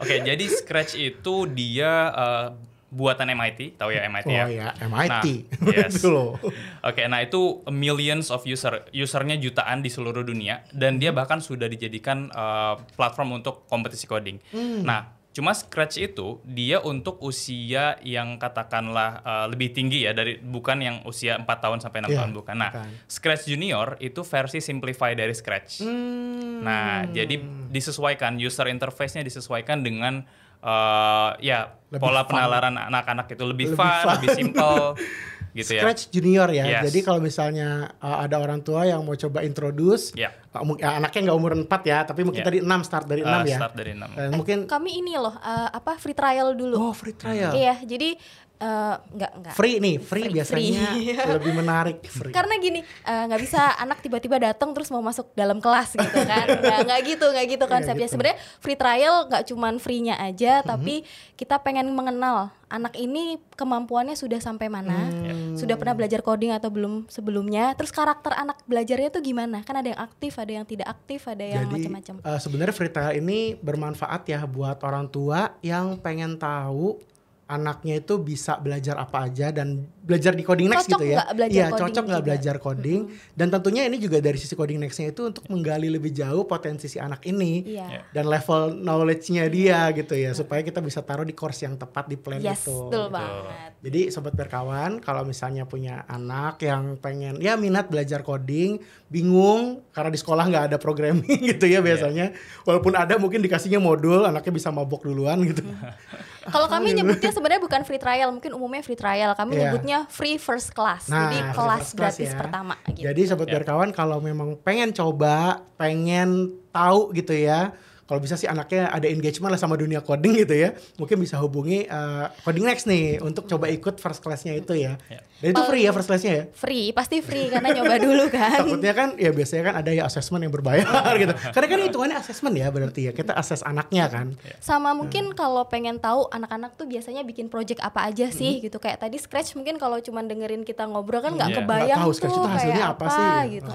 [0.00, 2.46] okay, jadi Scratch itu dia uh,
[2.88, 4.44] buatan MIT, tahu ya MIT ya?
[4.46, 4.70] oh, ya?
[4.72, 5.26] ya, MIT.
[5.60, 6.00] Nah, yes.
[6.00, 6.40] Oke,
[6.80, 11.68] okay, nah itu millions of user, usernya jutaan di seluruh dunia dan dia bahkan sudah
[11.68, 14.38] dijadikan uh, platform untuk kompetisi coding.
[14.54, 14.80] Hmm.
[14.80, 20.80] Nah, Cuma Scratch itu dia untuk usia yang katakanlah uh, lebih tinggi ya dari bukan
[20.80, 22.56] yang usia 4 tahun sampai 6 yeah, tahun bukan.
[22.56, 22.88] Nah, bukan.
[23.04, 25.84] Scratch Junior itu versi simplify dari Scratch.
[25.84, 26.64] Hmm.
[26.64, 27.36] Nah, jadi
[27.68, 30.24] disesuaikan user interface-nya disesuaikan dengan
[30.64, 32.32] uh, ya lebih pola fun.
[32.32, 34.84] penalaran anak-anak itu lebih, lebih fun, fun, lebih simple.
[35.56, 35.82] gitu ya.
[35.82, 36.64] Scratch Junior ya.
[36.68, 36.92] Yes.
[36.92, 40.30] Jadi kalau misalnya uh, ada orang tua yang mau coba introduce, yeah.
[40.52, 42.48] uh, ya, anaknya nggak umur 4 ya, tapi mungkin yeah.
[42.52, 43.58] tadi 6 start dari 6 uh, ya.
[43.58, 44.04] Start dari 6.
[44.04, 46.76] Eh, mungkin kami ini loh uh, apa free trial dulu.
[46.76, 47.56] Oh, free trial.
[47.56, 48.20] Iya, jadi
[48.56, 51.12] Uh, enggak enggak free nih free, free biasanya free.
[51.12, 52.32] lebih menarik free.
[52.32, 56.46] karena gini nggak uh, bisa anak tiba-tiba datang terus mau masuk dalam kelas gitu kan
[56.64, 58.16] nggak nggak gitu nggak gitu konsepnya gitu.
[58.16, 60.70] sebenarnya free trial nggak cuman free-nya aja mm-hmm.
[60.72, 60.94] tapi
[61.36, 65.54] kita pengen mengenal anak ini kemampuannya sudah sampai mana hmm.
[65.54, 69.94] sudah pernah belajar coding atau belum sebelumnya terus karakter anak belajarnya tuh gimana kan ada
[69.94, 74.26] yang aktif ada yang tidak aktif ada yang macam-macam uh, sebenarnya free trial ini bermanfaat
[74.26, 76.98] ya buat orang tua yang pengen tahu
[77.46, 81.22] anaknya itu bisa belajar apa aja dan belajar di coding next cocok gitu ya.
[81.46, 83.38] Iya, cocok nggak belajar coding mm-hmm.
[83.38, 86.98] dan tentunya ini juga dari sisi coding nextnya itu untuk menggali lebih jauh potensi si
[86.98, 88.02] anak ini yeah.
[88.10, 92.18] dan level knowledge-nya dia gitu ya supaya kita bisa taruh di course yang tepat di
[92.18, 92.90] plan yes, itu.
[92.90, 93.70] Betul banget.
[93.78, 100.10] Jadi sobat berkawan kalau misalnya punya anak yang pengen ya minat belajar coding, bingung karena
[100.10, 102.34] di sekolah nggak ada programming gitu ya biasanya.
[102.34, 102.66] Yeah.
[102.66, 105.62] Walaupun ada mungkin dikasihnya modul, anaknya bisa mabok duluan gitu.
[106.54, 109.34] Kalau kami nyebutnya sebenarnya bukan free trial, mungkin umumnya free trial.
[109.34, 109.62] Kami yeah.
[109.70, 111.10] nyebutnya free first class.
[111.10, 112.38] Nah, Jadi kelas gratis ya.
[112.38, 113.06] pertama gitu.
[113.06, 113.56] Jadi sobat yeah.
[113.60, 117.72] berkawan kalau memang pengen coba, pengen tahu gitu ya
[118.06, 120.78] kalau bisa sih anaknya ada engagement lah sama dunia coding gitu ya.
[120.94, 124.94] Mungkin bisa hubungi uh, coding next nih untuk coba ikut first classnya itu ya.
[125.10, 125.22] Yeah.
[125.36, 126.44] dan itu free ya first classnya ya?
[126.54, 128.62] Free pasti free karena nyoba dulu kan.
[128.62, 130.86] Takutnya kan ya biasanya kan ada ya assessment yang berbayar
[131.22, 131.34] gitu.
[131.34, 134.38] Karena kan hitungannya assessment ya berarti ya kita assess anaknya kan.
[134.62, 135.36] Sama mungkin hmm.
[135.36, 138.70] kalau pengen tahu anak-anak tuh biasanya bikin project apa aja sih hmm.
[138.70, 138.78] gitu.
[138.78, 141.58] Kayak tadi scratch mungkin kalau cuma dengerin kita ngobrol kan nggak yeah.
[141.58, 143.72] kebayang gak tahu, tuh itu kayak apa, apa sih, gitu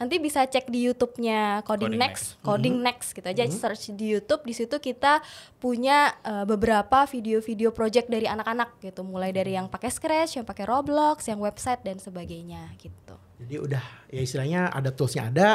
[0.00, 2.40] nanti bisa cek di YouTube-nya coding, coding next, next.
[2.40, 2.86] coding hmm.
[2.88, 3.44] next gitu aja.
[3.44, 5.20] Hmm search di YouTube di situ kita
[5.60, 9.04] punya uh, beberapa video-video project dari anak-anak gitu.
[9.04, 13.20] Mulai dari yang pakai Scratch yang pakai Roblox yang website dan sebagainya gitu.
[13.44, 15.50] Jadi udah ya istilahnya ada toolsnya ada.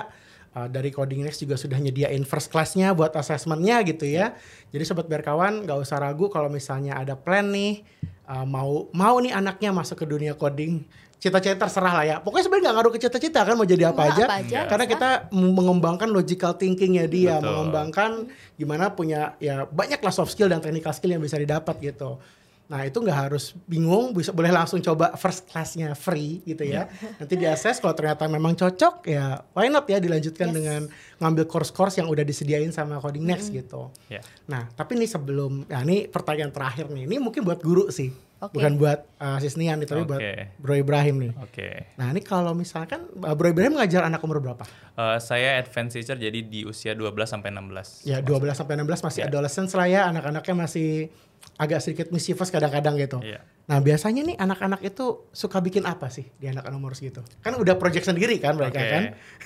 [0.55, 4.39] Uh, dari Coding Next juga sudah nyediain first classnya buat assessmentnya gitu ya.
[4.71, 7.83] Jadi sobat berkawan nggak usah ragu kalau misalnya ada plan nih
[8.29, 10.85] uh, mau mau nih anaknya masuk ke dunia coding
[11.25, 12.17] cita-cita terserah lah ya.
[12.21, 14.23] Pokoknya sebenarnya nggak ngaruh ke cita-cita kan mau jadi apa, aja.
[14.29, 14.59] apa aja.
[14.69, 17.49] Karena kita mengembangkan logical thinkingnya dia, Betul.
[17.49, 18.11] mengembangkan
[18.53, 22.21] gimana punya ya banyak lah soft skill dan technical skill yang bisa didapat gitu.
[22.65, 26.89] Nah itu nggak harus bingung, bisa boleh langsung coba first classnya free gitu ya.
[26.89, 27.21] Iya.
[27.21, 30.55] Nanti di assess kalau ternyata memang cocok ya why not ya dilanjutkan yes.
[30.57, 30.81] dengan
[31.21, 33.61] ngambil course-course yang udah disediain sama Coding Next mm.
[33.61, 33.93] gitu.
[34.09, 34.25] Yeah.
[34.49, 38.09] Nah tapi nih sebelum, ya ini pertanyaan terakhir nih, ini mungkin buat guru sih.
[38.49, 38.55] Okay.
[38.61, 40.09] Bukan buat uh, Sisnian nih, tapi okay.
[40.09, 40.21] buat
[40.61, 41.31] Bro Ibrahim nih.
[41.41, 41.51] Oke.
[41.51, 41.75] Okay.
[41.97, 44.65] Nah ini kalau misalkan uh, Bro Ibrahim ngajar anak umur berapa?
[44.95, 48.05] Uh, saya advanced teacher jadi di usia 12 sampai 16.
[48.05, 49.29] Ya 12 sampai 16 masih yeah.
[49.31, 51.09] adolescent lah ya, anak-anaknya masih
[51.55, 53.17] agak sedikit mischievous kadang-kadang gitu.
[53.23, 53.43] Yeah.
[53.65, 57.23] Nah biasanya nih anak-anak itu suka bikin apa sih di anak anak umur segitu?
[57.41, 58.91] Kan udah project sendiri kan mereka okay.
[58.91, 59.03] kan?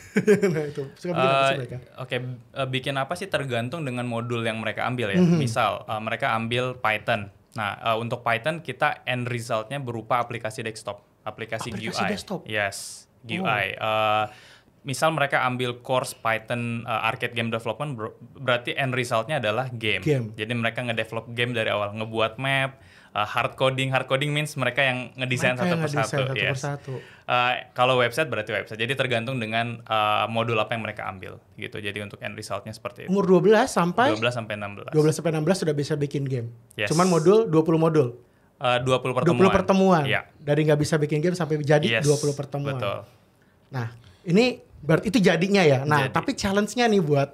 [0.53, 1.77] nah itu suka bikin uh, apa sih mereka?
[1.77, 2.19] Oke, okay.
[2.57, 5.21] uh, bikin apa sih tergantung dengan modul yang mereka ambil ya.
[5.21, 5.39] Mm -hmm.
[5.39, 7.31] Misal uh, mereka ambil Python.
[7.57, 12.11] Nah uh, untuk Python kita end resultnya berupa aplikasi desktop, aplikasi, aplikasi GUI.
[12.11, 12.39] Desktop?
[12.45, 13.77] Yes, GUI.
[13.77, 13.85] Oh.
[13.85, 14.25] Uh,
[14.87, 20.03] misal mereka ambil course Python uh, arcade game development ber berarti end resultnya adalah game.
[20.03, 20.31] game.
[20.33, 22.79] Jadi mereka ngedevelop game dari awal, ngebuat map,
[23.13, 23.89] uh, hard coding.
[23.93, 26.23] Hard coding means mereka yang ngedesain satu persatu.
[26.25, 26.59] Satu yes.
[26.59, 26.93] persatu.
[27.29, 28.79] Uh, kalau website berarti website.
[28.81, 31.77] Jadi tergantung dengan uh, modul apa yang mereka ambil gitu.
[31.77, 33.09] Jadi untuk end resultnya seperti itu.
[33.13, 34.93] Umur 12 sampai 12 sampai 16.
[34.93, 36.49] 12 sampai 16 sudah bisa bikin game.
[36.73, 36.89] Yes.
[36.89, 38.17] Cuman modul 20 modul.
[38.59, 39.49] Uh, 20 pertemuan.
[39.49, 40.03] 20 pertemuan.
[40.03, 40.27] Ya.
[40.41, 42.05] Dari nggak bisa bikin game sampai jadi yes.
[42.05, 42.75] 20 pertemuan.
[42.75, 42.97] Betul.
[43.69, 43.93] Nah,
[44.25, 45.83] ini berarti itu jadinya ya.
[45.83, 46.15] Nah, Jadi.
[46.15, 47.29] tapi challenge-nya nih buat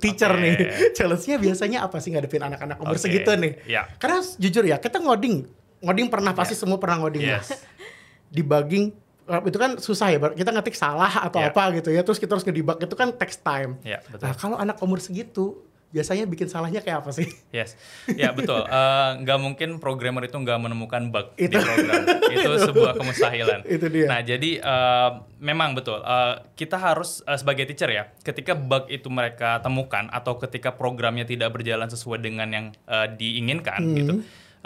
[0.00, 0.42] teacher okay.
[0.42, 0.54] nih.
[0.96, 3.04] Challenge-nya biasanya apa sih ngadepin anak-anak umur okay.
[3.04, 3.52] segitu nih?
[3.68, 3.84] Yeah.
[4.00, 5.44] Karena jujur ya, kita ngoding.
[5.84, 6.62] Ngoding pernah pasti yeah.
[6.64, 7.22] semua pernah ngoding.
[7.24, 7.52] Yes.
[8.34, 8.90] Debugging
[9.30, 11.52] eh, itu kan susah ya kita ngetik salah atau yeah.
[11.52, 14.26] apa gitu ya terus kita harus ngedebug itu kan text time yeah, betul.
[14.26, 15.62] nah kalau anak umur segitu
[15.94, 17.30] biasanya bikin salahnya kayak apa sih?
[17.54, 17.78] Yes,
[18.10, 18.66] ya betul.
[18.74, 21.54] Eh, nggak uh, mungkin programmer itu nggak menemukan bug itu.
[21.54, 22.02] di program.
[22.34, 23.62] itu sebuah kemustahilan.
[23.70, 24.06] itu dia.
[24.10, 26.02] Nah jadi uh, memang betul.
[26.02, 31.22] Uh, kita harus uh, sebagai teacher ya, ketika bug itu mereka temukan atau ketika programnya
[31.22, 33.94] tidak berjalan sesuai dengan yang uh, diinginkan hmm.
[33.94, 34.12] gitu,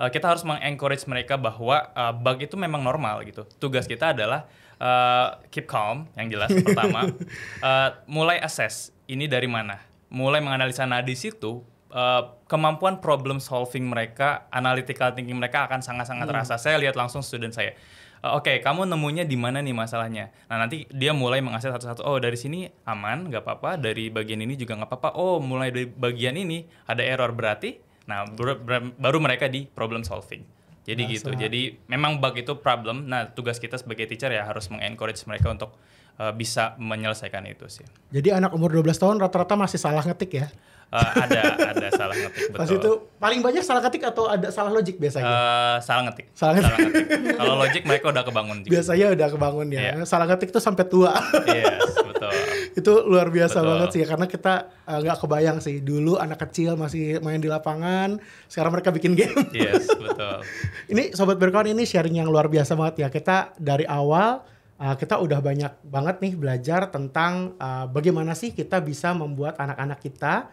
[0.00, 3.44] uh, kita harus mengencourage mereka bahwa uh, bug itu memang normal gitu.
[3.60, 4.48] Tugas kita adalah
[4.80, 7.12] uh, keep calm yang jelas pertama,
[7.60, 13.88] uh, mulai assess ini dari mana mulai menganalisa nah di situ uh, kemampuan problem solving
[13.88, 16.32] mereka, analytical thinking mereka akan sangat-sangat hmm.
[16.32, 16.54] terasa.
[16.60, 17.76] Saya lihat langsung student saya.
[18.18, 20.34] Uh, Oke, okay, kamu nemunya di mana nih masalahnya?
[20.50, 22.02] Nah nanti dia mulai mengakses satu-satu.
[22.04, 23.78] Oh dari sini aman, nggak apa-apa.
[23.78, 25.10] Dari bagian ini juga nggak apa-apa.
[25.16, 27.78] Oh mulai dari bagian ini ada error berarti.
[28.10, 30.42] Nah ber ber baru mereka di problem solving.
[30.88, 31.14] Jadi Masa.
[31.20, 31.30] gitu.
[31.36, 33.06] Jadi memang bug itu problem.
[33.06, 35.76] Nah tugas kita sebagai teacher ya harus mengencourage mereka untuk
[36.18, 37.86] uh, bisa menyelesaikan itu sih.
[38.10, 40.46] Jadi anak umur 12 tahun rata-rata masih salah ngetik ya?
[40.88, 41.40] Uh, ada
[41.76, 42.60] ada salah ngetik betul.
[42.64, 45.28] Pas itu paling banyak salah ketik atau ada salah logik biasanya?
[45.28, 46.32] Uh, salah ngetik.
[46.32, 46.72] Salah ngetik.
[46.72, 47.06] Salah ngetik.
[47.36, 48.72] Kalau logik mereka udah kebangun juga.
[48.72, 49.80] Biasanya udah kebangun ya.
[49.84, 50.08] Yeah.
[50.08, 51.12] Salah ngetik tuh sampai tua.
[51.44, 52.32] yes, betul.
[52.78, 53.68] itu luar biasa betul.
[53.68, 54.54] banget sih karena kita
[54.86, 58.16] nggak uh, kebayang sih dulu anak kecil masih main di lapangan,
[58.48, 59.44] sekarang mereka bikin game.
[59.52, 60.40] yes, betul.
[60.96, 63.08] ini sobat berkawan ini sharing yang luar biasa banget ya.
[63.12, 64.40] Kita dari awal
[64.78, 69.98] uh, kita udah banyak banget nih belajar tentang uh, bagaimana sih kita bisa membuat anak-anak
[70.00, 70.48] kita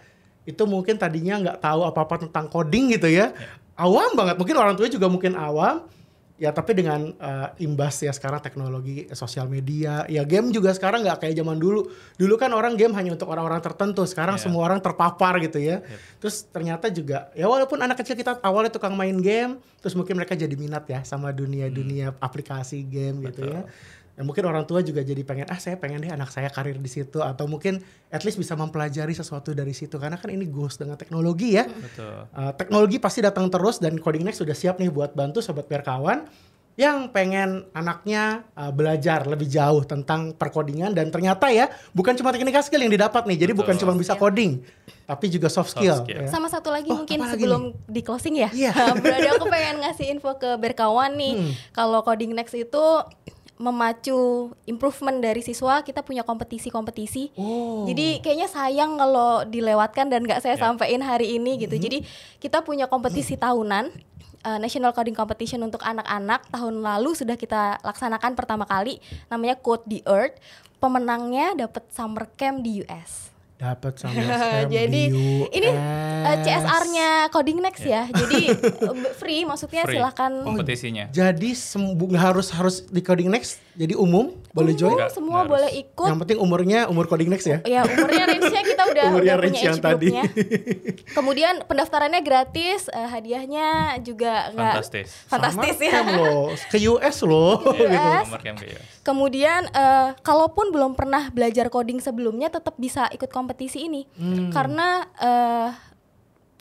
[0.46, 3.34] itu mungkin tadinya nggak tahu apa-apa tentang coding gitu ya.
[3.34, 3.50] ya.
[3.76, 5.84] Awam banget, mungkin orang tua juga mungkin awam.
[6.36, 11.24] Ya tapi dengan uh, imbas ya sekarang teknologi sosial media, ya game juga sekarang nggak
[11.24, 11.88] kayak zaman dulu.
[12.20, 14.44] Dulu kan orang game hanya untuk orang-orang tertentu, sekarang yeah.
[14.44, 15.80] semua orang terpapar gitu ya.
[15.80, 16.20] Yep.
[16.20, 20.36] Terus ternyata juga ya walaupun anak kecil kita awalnya tukang main game, terus mungkin mereka
[20.36, 22.20] jadi minat ya sama dunia-dunia hmm.
[22.20, 23.28] aplikasi game Betul.
[23.32, 23.64] gitu ya
[24.16, 26.88] ya mungkin orang tua juga jadi pengen ah saya pengen deh anak saya karir di
[26.88, 30.96] situ atau mungkin at least bisa mempelajari sesuatu dari situ karena kan ini goes dengan
[30.96, 32.32] teknologi ya Betul.
[32.32, 36.24] Uh, teknologi pasti datang terus dan coding next sudah siap nih buat bantu sobat perkawan
[36.76, 42.56] yang pengen anaknya uh, belajar lebih jauh tentang perkodingan dan ternyata ya bukan cuma teknik
[42.68, 43.60] skill yang didapat nih jadi Betul.
[43.64, 44.60] bukan cuma bisa coding
[45.08, 46.28] tapi juga soft skill, soft skill.
[46.28, 46.30] Ya.
[46.32, 47.92] sama satu lagi oh, mungkin sebelum nih?
[47.92, 48.92] di closing ya yeah.
[49.04, 51.52] berarti aku pengen ngasih info ke berkawan nih hmm.
[51.72, 52.84] kalau coding next itu
[53.56, 57.88] memacu improvement dari siswa kita punya kompetisi-kompetisi oh.
[57.88, 60.64] jadi kayaknya sayang kalau dilewatkan dan nggak saya yeah.
[60.68, 61.86] sampaikan hari ini gitu mm -hmm.
[61.88, 61.98] jadi
[62.44, 63.96] kita punya kompetisi tahunan
[64.44, 69.00] uh, National Coding Competition untuk anak-anak tahun lalu sudah kita laksanakan pertama kali
[69.32, 70.36] namanya Code the Earth
[70.84, 74.20] pemenangnya dapat summer camp di US dapat sama
[74.68, 75.04] Jadi
[75.48, 78.06] ini uh, eh, CSR-nya Coding Next yeah.
[78.12, 78.24] ya.
[78.26, 78.42] Jadi
[79.20, 79.96] free maksudnya free.
[79.96, 81.08] silakan kompetisinya.
[81.08, 81.50] Oh, jadi
[82.20, 84.96] harus harus di Coding Next jadi umum boleh join?
[85.12, 86.08] semua Nggak boleh ikut.
[86.08, 87.60] Yang penting umurnya umur Coding Next ya.
[87.68, 90.08] Ya, umurnya range-nya kita udah umurnya udah range punya yang tadi.
[91.12, 95.08] Kemudian pendaftarannya gratis, uh, hadiahnya juga enggak fantastis.
[95.28, 96.00] Fantastis Sama ya.
[96.20, 98.28] loh, ke US loh ke US.
[98.44, 98.80] gitu.
[99.06, 104.10] Kemudian uh, kalaupun belum pernah belajar coding sebelumnya tetap bisa ikut kompetisi ini.
[104.18, 104.50] Hmm.
[104.50, 105.70] Karena uh,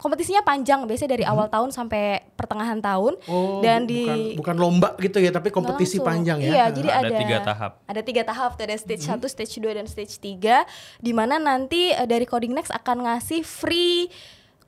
[0.04, 1.32] kompetisinya panjang biasanya dari hmm.
[1.32, 5.96] awal tahun sampai pertengahan tahun oh, dan di bukan, bukan lomba gitu ya tapi kompetisi
[5.96, 9.16] panjang ya iya jadi ada, ada tiga tahap ada tiga tahap ada stage hmm.
[9.16, 13.48] 1, stage 2 dan stage 3 di mana nanti uh, dari Coding Next akan ngasih
[13.48, 14.12] free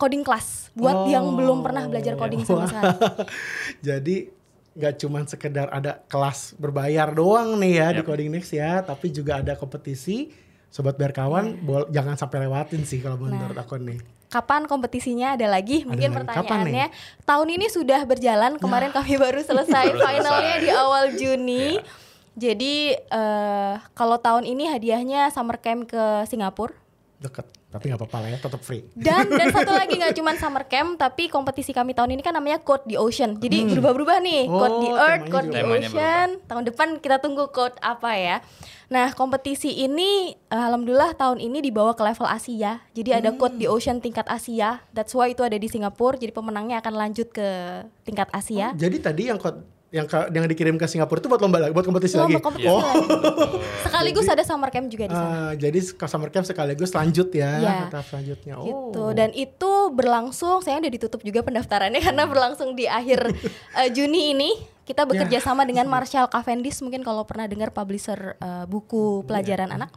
[0.00, 1.12] coding class buat oh.
[1.12, 2.96] yang belum pernah belajar coding sama sekali
[3.92, 4.16] jadi
[4.76, 7.96] nggak cuma sekedar ada kelas berbayar doang nih ya yep.
[7.96, 10.28] di Coding Next ya tapi juga ada kompetisi
[10.70, 12.02] sobat berkawan yeah.
[12.02, 13.64] jangan sampai lewatin sih kalau menurut nah.
[13.64, 15.86] aku nih kapan kompetisinya ada lagi?
[15.86, 16.90] Mungkin ada pertanyaannya.
[17.22, 18.58] Tahun ini sudah berjalan.
[18.58, 21.78] Kemarin kami baru selesai finalnya di awal Juni.
[21.78, 21.86] Yeah.
[22.36, 26.76] Jadi uh, kalau tahun ini hadiahnya summer camp ke Singapura.
[27.16, 28.82] Deket, tapi nggak apa-apa lah ya, tetap free.
[28.96, 32.58] Dan dan satu lagi nggak cuma summer camp, tapi kompetisi kami tahun ini kan namanya
[32.64, 33.36] Code the Ocean.
[33.36, 33.68] Jadi hmm.
[33.76, 36.28] berubah-berubah nih, oh, Code the Earth, Code the Ocean.
[36.40, 36.48] Berubah.
[36.48, 38.36] Tahun depan kita tunggu code apa ya?
[38.86, 42.80] Nah, kompetisi ini alhamdulillah tahun ini dibawa ke level Asia.
[42.94, 43.18] Jadi hmm.
[43.18, 44.80] ada Code di Ocean tingkat Asia.
[44.96, 46.16] That's why itu ada di Singapura.
[46.16, 47.48] Jadi pemenangnya akan lanjut ke
[48.06, 48.72] tingkat Asia.
[48.72, 51.72] Oh, jadi tadi yang Code yang ke, yang dikirim ke Singapura itu buat lomba lagi,
[51.72, 52.42] buat kompetisi lomba lagi.
[52.42, 52.82] Kompetisi oh.
[52.82, 53.06] lagi.
[53.86, 55.30] sekaligus ada summer camp juga di sana.
[55.30, 57.74] Uh, jadi summer camp sekaligus lanjut ya, ya.
[57.88, 58.54] tahap selanjutnya.
[58.58, 58.66] Oh.
[58.66, 59.04] Gitu.
[59.14, 63.30] Dan itu berlangsung, saya udah ditutup juga pendaftarannya karena berlangsung di akhir
[63.78, 64.50] uh, Juni ini
[64.86, 65.42] kita bekerja ya.
[65.42, 69.74] sama dengan Marshall Cavendish mungkin kalau pernah dengar publisher uh, buku pelajaran ya.
[69.82, 69.90] anak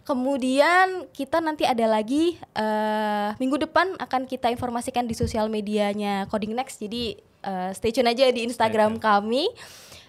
[0.00, 6.56] Kemudian kita nanti ada lagi uh, minggu depan akan kita informasikan di sosial medianya Coding
[6.56, 6.80] Next.
[6.80, 9.48] Jadi uh, stay tune aja di Instagram kami.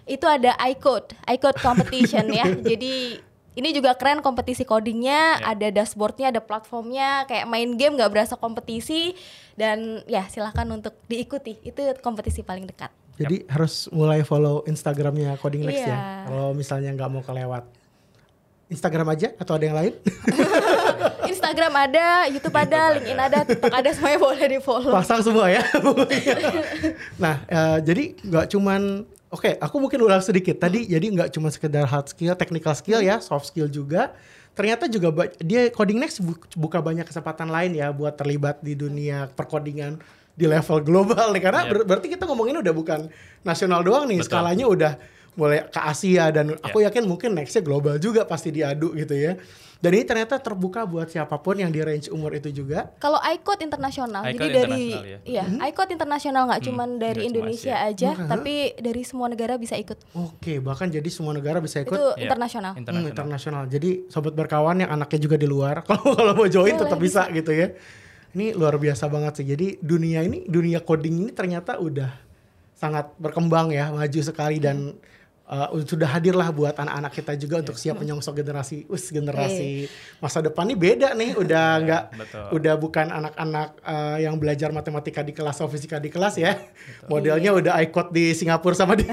[0.02, 2.46] Itu ada iCode, iCode competition ya.
[2.70, 3.20] Jadi
[3.52, 5.52] ini juga keren kompetisi codingnya, yeah.
[5.52, 9.12] ada dashboardnya, ada platformnya, kayak main game nggak berasa kompetisi
[9.60, 11.60] dan ya silahkan untuk diikuti.
[11.60, 12.88] Itu kompetisi paling dekat.
[13.20, 13.52] Jadi yep.
[13.52, 15.92] harus mulai follow Instagramnya Coding Next yeah.
[15.92, 15.98] ya.
[16.32, 17.64] Kalau misalnya nggak mau kelewat.
[18.72, 19.92] Instagram aja atau ada yang lain?
[21.52, 24.88] Instagram ada, YouTube ada, LinkedIn ada, TikTok ada, semuanya boleh di follow.
[24.88, 25.60] Pasang semua ya.
[27.22, 30.60] nah, uh, jadi nggak cuman Oke, okay, aku mungkin ulang sedikit.
[30.60, 34.12] Tadi jadi nggak cuma sekedar hard skill, technical skill ya, soft skill juga.
[34.52, 36.20] Ternyata juga dia coding next
[36.56, 40.00] buka banyak kesempatan lain ya buat terlibat di dunia perkodingan
[40.36, 41.72] di level global nih karena yep.
[41.72, 43.00] ber berarti kita ngomongin udah bukan
[43.40, 44.28] nasional doang nih, Betul.
[44.28, 44.92] skalanya udah
[45.32, 46.64] mulai ke Asia dan yeah.
[46.68, 49.40] aku yakin mungkin nextnya global juga pasti diadu gitu ya.
[49.82, 52.94] Dan ini ternyata terbuka buat siapa pun yang di range umur itu juga.
[53.02, 55.18] Kalau ICOT internasional, jadi dari ya.
[55.26, 55.58] iya, hmm.
[55.58, 56.68] ICOT internasional nggak hmm.
[56.70, 58.30] cuma dari Indonesia aja, hmm.
[58.30, 59.98] tapi dari semua negara bisa ikut.
[60.14, 61.98] Oke, bahkan jadi semua negara bisa ikut.
[61.98, 62.30] Itu yeah.
[62.30, 62.78] internasional.
[62.78, 63.66] Hmm, internasional.
[63.66, 67.50] Jadi sobat berkawan yang anaknya juga di luar, kalau kalau mau join tetap bisa gitu
[67.50, 67.74] ya.
[68.38, 69.46] Ini luar biasa banget sih.
[69.50, 72.22] Jadi dunia ini, dunia coding ini ternyata udah
[72.78, 77.62] sangat berkembang ya, maju sekali dan hmm uh, sudah hadirlah buat anak-anak kita juga yeah.
[77.64, 80.20] untuk siap menyongsong generasi us generasi yeah.
[80.22, 84.70] masa depan ini beda nih udah iya, nggak yeah, udah bukan anak-anak uh, yang belajar
[84.70, 87.08] matematika di kelas atau fisika di kelas ya betul.
[87.10, 87.60] modelnya yeah.
[87.60, 89.04] udah ikut di Singapura sama di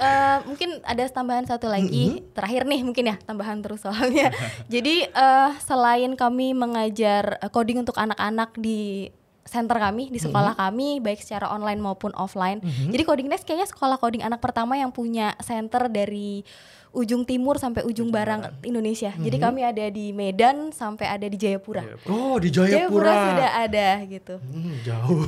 [0.00, 2.32] Uh, mungkin ada tambahan satu lagi mm -hmm.
[2.32, 4.32] terakhir nih mungkin ya tambahan terus soalnya
[4.72, 9.12] jadi uh, selain kami mengajar coding untuk anak-anak di
[9.44, 10.70] center kami di sekolah mm -hmm.
[10.72, 12.60] kami baik secara online maupun offline.
[12.60, 12.90] Mm -hmm.
[12.92, 16.44] Jadi Coding Nest kayaknya sekolah coding anak pertama yang punya center dari
[16.90, 19.14] ujung timur sampai ujung, ujung barat Indonesia.
[19.14, 19.26] Mm -hmm.
[19.30, 21.86] Jadi kami ada di Medan sampai ada di Jayapura.
[22.10, 22.74] Oh, di Jayapura.
[22.74, 24.34] Jayapura sudah ada gitu.
[24.42, 25.18] Hmm, jauh.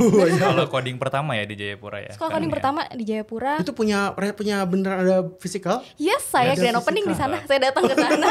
[0.42, 2.12] Kalau coding pertama ya di Jayapura ya.
[2.18, 2.54] Sekolah coding ya.
[2.58, 3.62] pertama di Jayapura.
[3.62, 5.86] Itu punya punya bener ada fisikal?
[6.02, 7.38] Yes, saya grand opening di sana.
[7.46, 8.26] Saya datang ke sana.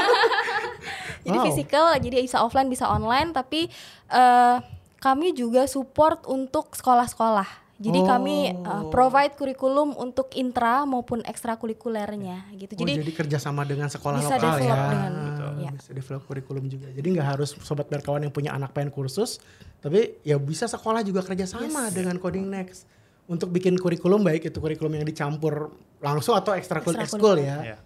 [1.26, 1.46] jadi wow.
[1.48, 3.72] fisikal, jadi bisa offline, bisa online tapi
[4.12, 4.60] uh,
[5.02, 7.74] kami juga support untuk sekolah-sekolah.
[7.82, 8.06] Jadi oh.
[8.06, 12.78] kami uh, provide kurikulum untuk intra maupun ekstrakurikulernya gitu.
[12.78, 14.78] Oh, jadi, jadi kerjasama dengan sekolah bisa lokal ya.
[14.78, 15.12] Dengan,
[15.58, 15.72] ya.
[15.74, 16.94] Bisa develop kurikulum juga.
[16.94, 19.42] Jadi nggak harus sobat berkawan yang punya anak pengen kursus,
[19.82, 21.98] tapi ya bisa sekolah juga kerjasama yes.
[21.98, 22.86] dengan Coding Next
[23.26, 26.94] untuk bikin kurikulum baik itu kurikulum yang dicampur langsung atau ekstrakul
[27.42, 27.74] ya.
[27.74, 27.80] Yeah.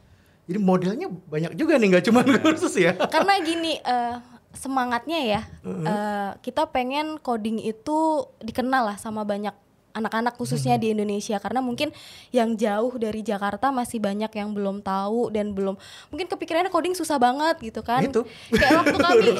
[0.51, 2.43] Jadi modelnya banyak juga nih nggak cuma yeah.
[2.43, 2.99] kursus ya.
[2.99, 3.79] Karena gini.
[3.79, 5.85] Uh, semangatnya ya uh-huh.
[5.85, 9.53] uh, kita pengen coding itu dikenal lah sama banyak
[9.95, 10.83] anak-anak khususnya hmm.
[10.83, 11.95] di Indonesia karena mungkin
[12.35, 15.79] yang jauh dari Jakarta masih banyak yang belum tahu dan belum
[16.11, 18.27] mungkin kepikirannya coding susah banget gitu kan itu.
[18.51, 19.31] kayak waktu kami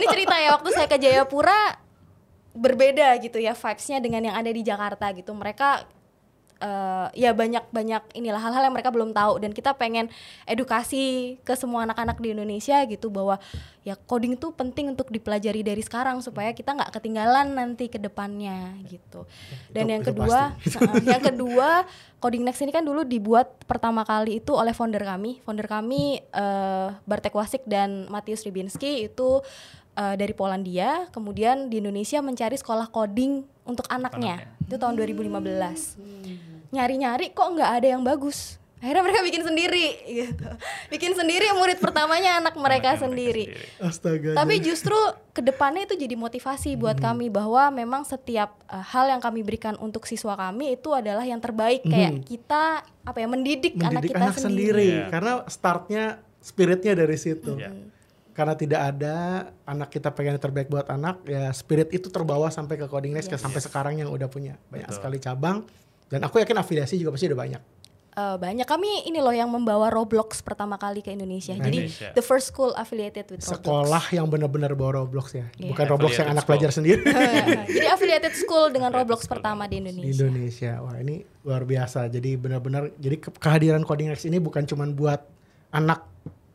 [0.00, 1.76] ini cerita ya waktu saya ke Jayapura
[2.56, 5.84] berbeda gitu ya vibesnya dengan yang ada di Jakarta gitu mereka
[6.62, 9.42] uh, ya banyak banyak inilah hal-hal yang mereka belum tahu.
[9.42, 10.10] Dan kita pengen
[10.44, 13.40] edukasi ke semua anak-anak di Indonesia gitu bahwa
[13.86, 18.76] ya coding itu penting untuk dipelajari dari sekarang supaya kita nggak ketinggalan nanti ke depannya
[18.86, 19.24] gitu.
[19.72, 21.68] Dan itu, yang kedua uh, yang kedua
[22.18, 25.40] coding next ini kan dulu dibuat pertama kali itu oleh founder kami.
[25.46, 29.40] Founder kami uh, Bartek Wasik dan Matius Ribinski itu
[29.98, 31.10] uh, dari Polandia.
[31.10, 34.66] Kemudian di Indonesia mencari sekolah coding untuk anaknya, anaknya.
[34.66, 40.46] itu tahun 2015 hmm nyari-nyari kok nggak ada yang bagus akhirnya mereka bikin sendiri gitu
[40.86, 43.50] bikin sendiri murid pertamanya anak mereka anak sendiri.
[43.50, 44.94] sendiri astaga tapi justru
[45.34, 47.06] ke depannya itu jadi motivasi buat hmm.
[47.10, 51.42] kami bahwa memang setiap uh, hal yang kami berikan untuk siswa kami itu adalah yang
[51.42, 51.90] terbaik hmm.
[51.90, 52.64] kayak kita
[53.02, 54.88] apa ya mendidik, mendidik anak kita anak sendiri, sendiri.
[54.94, 55.10] Yeah.
[55.10, 56.04] karena startnya
[56.38, 57.74] spiritnya dari situ yeah.
[58.38, 62.78] Karena tidak ada anak kita pengen yang terbaik buat anak ya spirit itu terbawa sampai
[62.78, 63.42] ke coding next yes.
[63.42, 64.98] sampai sekarang yang udah punya banyak Betul.
[65.02, 65.66] sekali cabang
[66.08, 67.62] dan aku yakin afiliasi juga pasti udah banyak.
[68.18, 71.54] Uh, banyak kami ini loh yang membawa Roblox pertama kali ke Indonesia.
[71.54, 72.10] Nah, Jadi Indonesia.
[72.18, 73.62] the first school affiliated with Roblox.
[73.62, 75.70] Sekolah yang benar-benar bawa Roblox ya, yeah.
[75.70, 76.58] bukan Roblox yang anak school.
[76.58, 76.98] pelajar sendiri.
[77.78, 80.02] Jadi affiliated school dengan Roblox pertama di Indonesia.
[80.02, 82.10] Di Indonesia, wah ini luar biasa.
[82.10, 85.22] Jadi benar-benar, jadi kehadiran Coding X ini bukan cuma buat
[85.70, 86.02] anak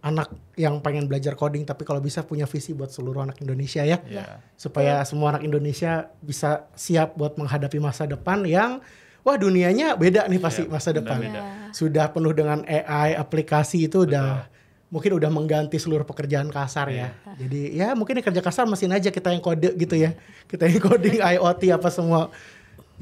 [0.04, 4.04] anak yang pengen belajar coding tapi kalau bisa punya visi buat seluruh anak Indonesia ya.
[4.04, 4.44] Yeah.
[4.60, 5.08] Supaya yeah.
[5.08, 8.84] semua anak Indonesia bisa siap buat menghadapi masa depan yang
[9.24, 11.24] wah dunianya beda nih pasti yeah, masa depan.
[11.24, 11.42] Beda.
[11.72, 14.12] Sudah penuh dengan AI, aplikasi itu Betul.
[14.12, 14.52] udah
[14.92, 17.00] mungkin udah mengganti seluruh pekerjaan kasar yeah.
[17.00, 17.08] ya.
[17.08, 17.34] Iya.
[17.40, 20.20] Jadi ya mungkin kerja kasar mesin aja kita yang kode gitu ya.
[20.52, 22.28] Kita yang coding IoT apa semua.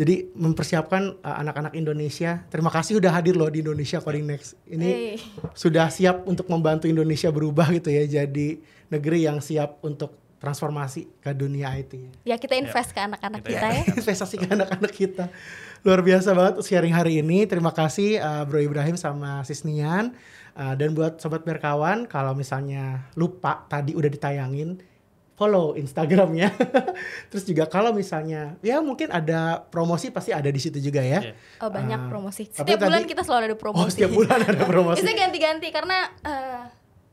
[0.02, 2.42] Jadi mempersiapkan uh, anak-anak Indonesia.
[2.50, 4.58] Terima kasih udah hadir loh di Indonesia Coding Next.
[4.66, 5.22] Ini hey.
[5.54, 8.58] sudah siap untuk membantu Indonesia berubah gitu ya jadi
[8.90, 12.26] negeri yang siap untuk transformasi ke dunia IT.
[12.26, 12.98] Ya kita invest ya.
[12.98, 13.84] ke anak-anak kita, kita ya.
[14.02, 15.26] Investasi ke anak-anak kita.
[15.86, 17.46] Luar biasa banget sharing hari ini.
[17.46, 20.18] Terima kasih uh, Bro Ibrahim sama Sisnian.
[20.58, 24.82] Uh, dan buat sobat berkawan, kalau misalnya lupa tadi udah ditayangin,
[25.42, 26.54] follow Instagramnya.
[27.34, 31.34] Terus juga kalau misalnya ya mungkin ada promosi pasti ada di situ juga ya.
[31.34, 31.66] Yeah.
[31.66, 32.46] Oh banyak uh, promosi.
[32.54, 33.82] Setiap bulan tadi, kita selalu ada promosi.
[33.82, 35.02] Oh setiap bulan ada promosi.
[35.02, 36.62] Biasanya ganti-ganti karena uh,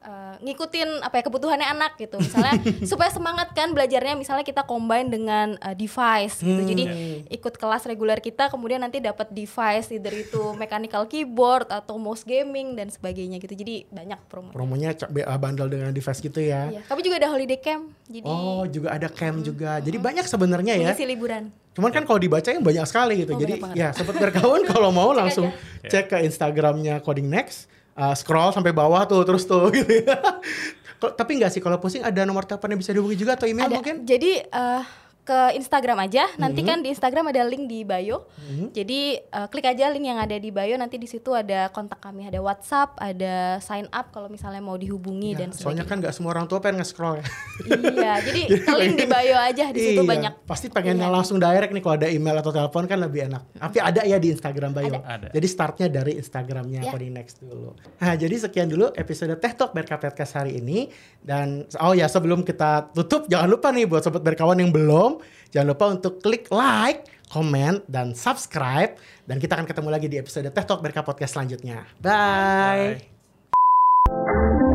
[0.04, 2.18] uh, ngikutin apa ya kebutuhannya anak gitu.
[2.18, 2.58] Misalnya
[2.90, 6.60] supaya semangat kan belajarnya misalnya kita combine dengan uh, device gitu.
[6.62, 6.68] Hmm.
[6.68, 6.84] jadi
[7.32, 12.74] ikut kelas reguler kita kemudian nanti dapat device either itu mechanical keyboard atau mouse gaming
[12.78, 13.54] dan sebagainya gitu.
[13.54, 14.94] Jadi banyak promo promonya
[15.26, 16.68] ah, bandel dengan device gitu ya?
[16.68, 16.82] Iya.
[16.84, 19.46] tapi juga ada holiday camp jadi oh juga ada camp hmm.
[19.46, 19.70] juga.
[19.84, 20.90] Jadi banyak sebenarnya ya.
[20.90, 21.52] Mengisi liburan.
[21.76, 23.32] Cuman kan kalau dibaca yang banyak sekali gitu.
[23.36, 25.52] Oh, Jadi ya sobat berkawan kalau mau langsung
[25.86, 30.16] cek ke Instagramnya Coding Next uh, scroll sampai bawah tuh terus tuh gitu ya.
[30.98, 33.78] Tapi nggak sih kalau pusing ada nomor telepon yang bisa dihubungi juga atau email ada.
[33.82, 34.06] mungkin?
[34.06, 34.82] Jadi uh,
[35.28, 36.24] ke Instagram aja.
[36.40, 36.72] Nanti mm-hmm.
[36.72, 38.24] kan di Instagram ada link di bio.
[38.24, 38.68] Mm-hmm.
[38.72, 39.00] Jadi
[39.36, 40.72] uh, klik aja link yang ada di bio.
[40.80, 45.36] Nanti di situ ada kontak kami, ada WhatsApp, ada sign up kalau misalnya mau dihubungi
[45.36, 45.64] ya, dan sebagainya.
[45.68, 47.26] Soalnya kan nggak semua orang tua pengen nge-scroll ya.
[47.68, 48.42] iya, jadi
[48.80, 50.32] link di bio aja di situ iya, banyak.
[50.48, 51.12] Pasti pengennya iya.
[51.12, 53.42] langsung direct nih kalau ada email atau telepon kan lebih enak.
[53.60, 54.96] Tapi ada ya di Instagram bio.
[54.96, 55.00] Ada.
[55.04, 55.26] ada.
[55.36, 56.92] Jadi startnya dari Instagramnya ya.
[56.96, 57.76] Coding Next dulu.
[58.00, 60.88] Nah, jadi sekian dulu episode Teh Talk Berkapetkas hari ini
[61.20, 65.17] dan oh ya sebelum kita tutup jangan lupa nih buat sobat berkawan yang belum
[65.52, 68.96] Jangan lupa untuk klik like, comment, dan subscribe.
[69.24, 71.84] Dan kita akan ketemu lagi di episode Teh Talk Berka Podcast selanjutnya.
[72.00, 73.00] Bye.
[74.08, 74.67] Bye.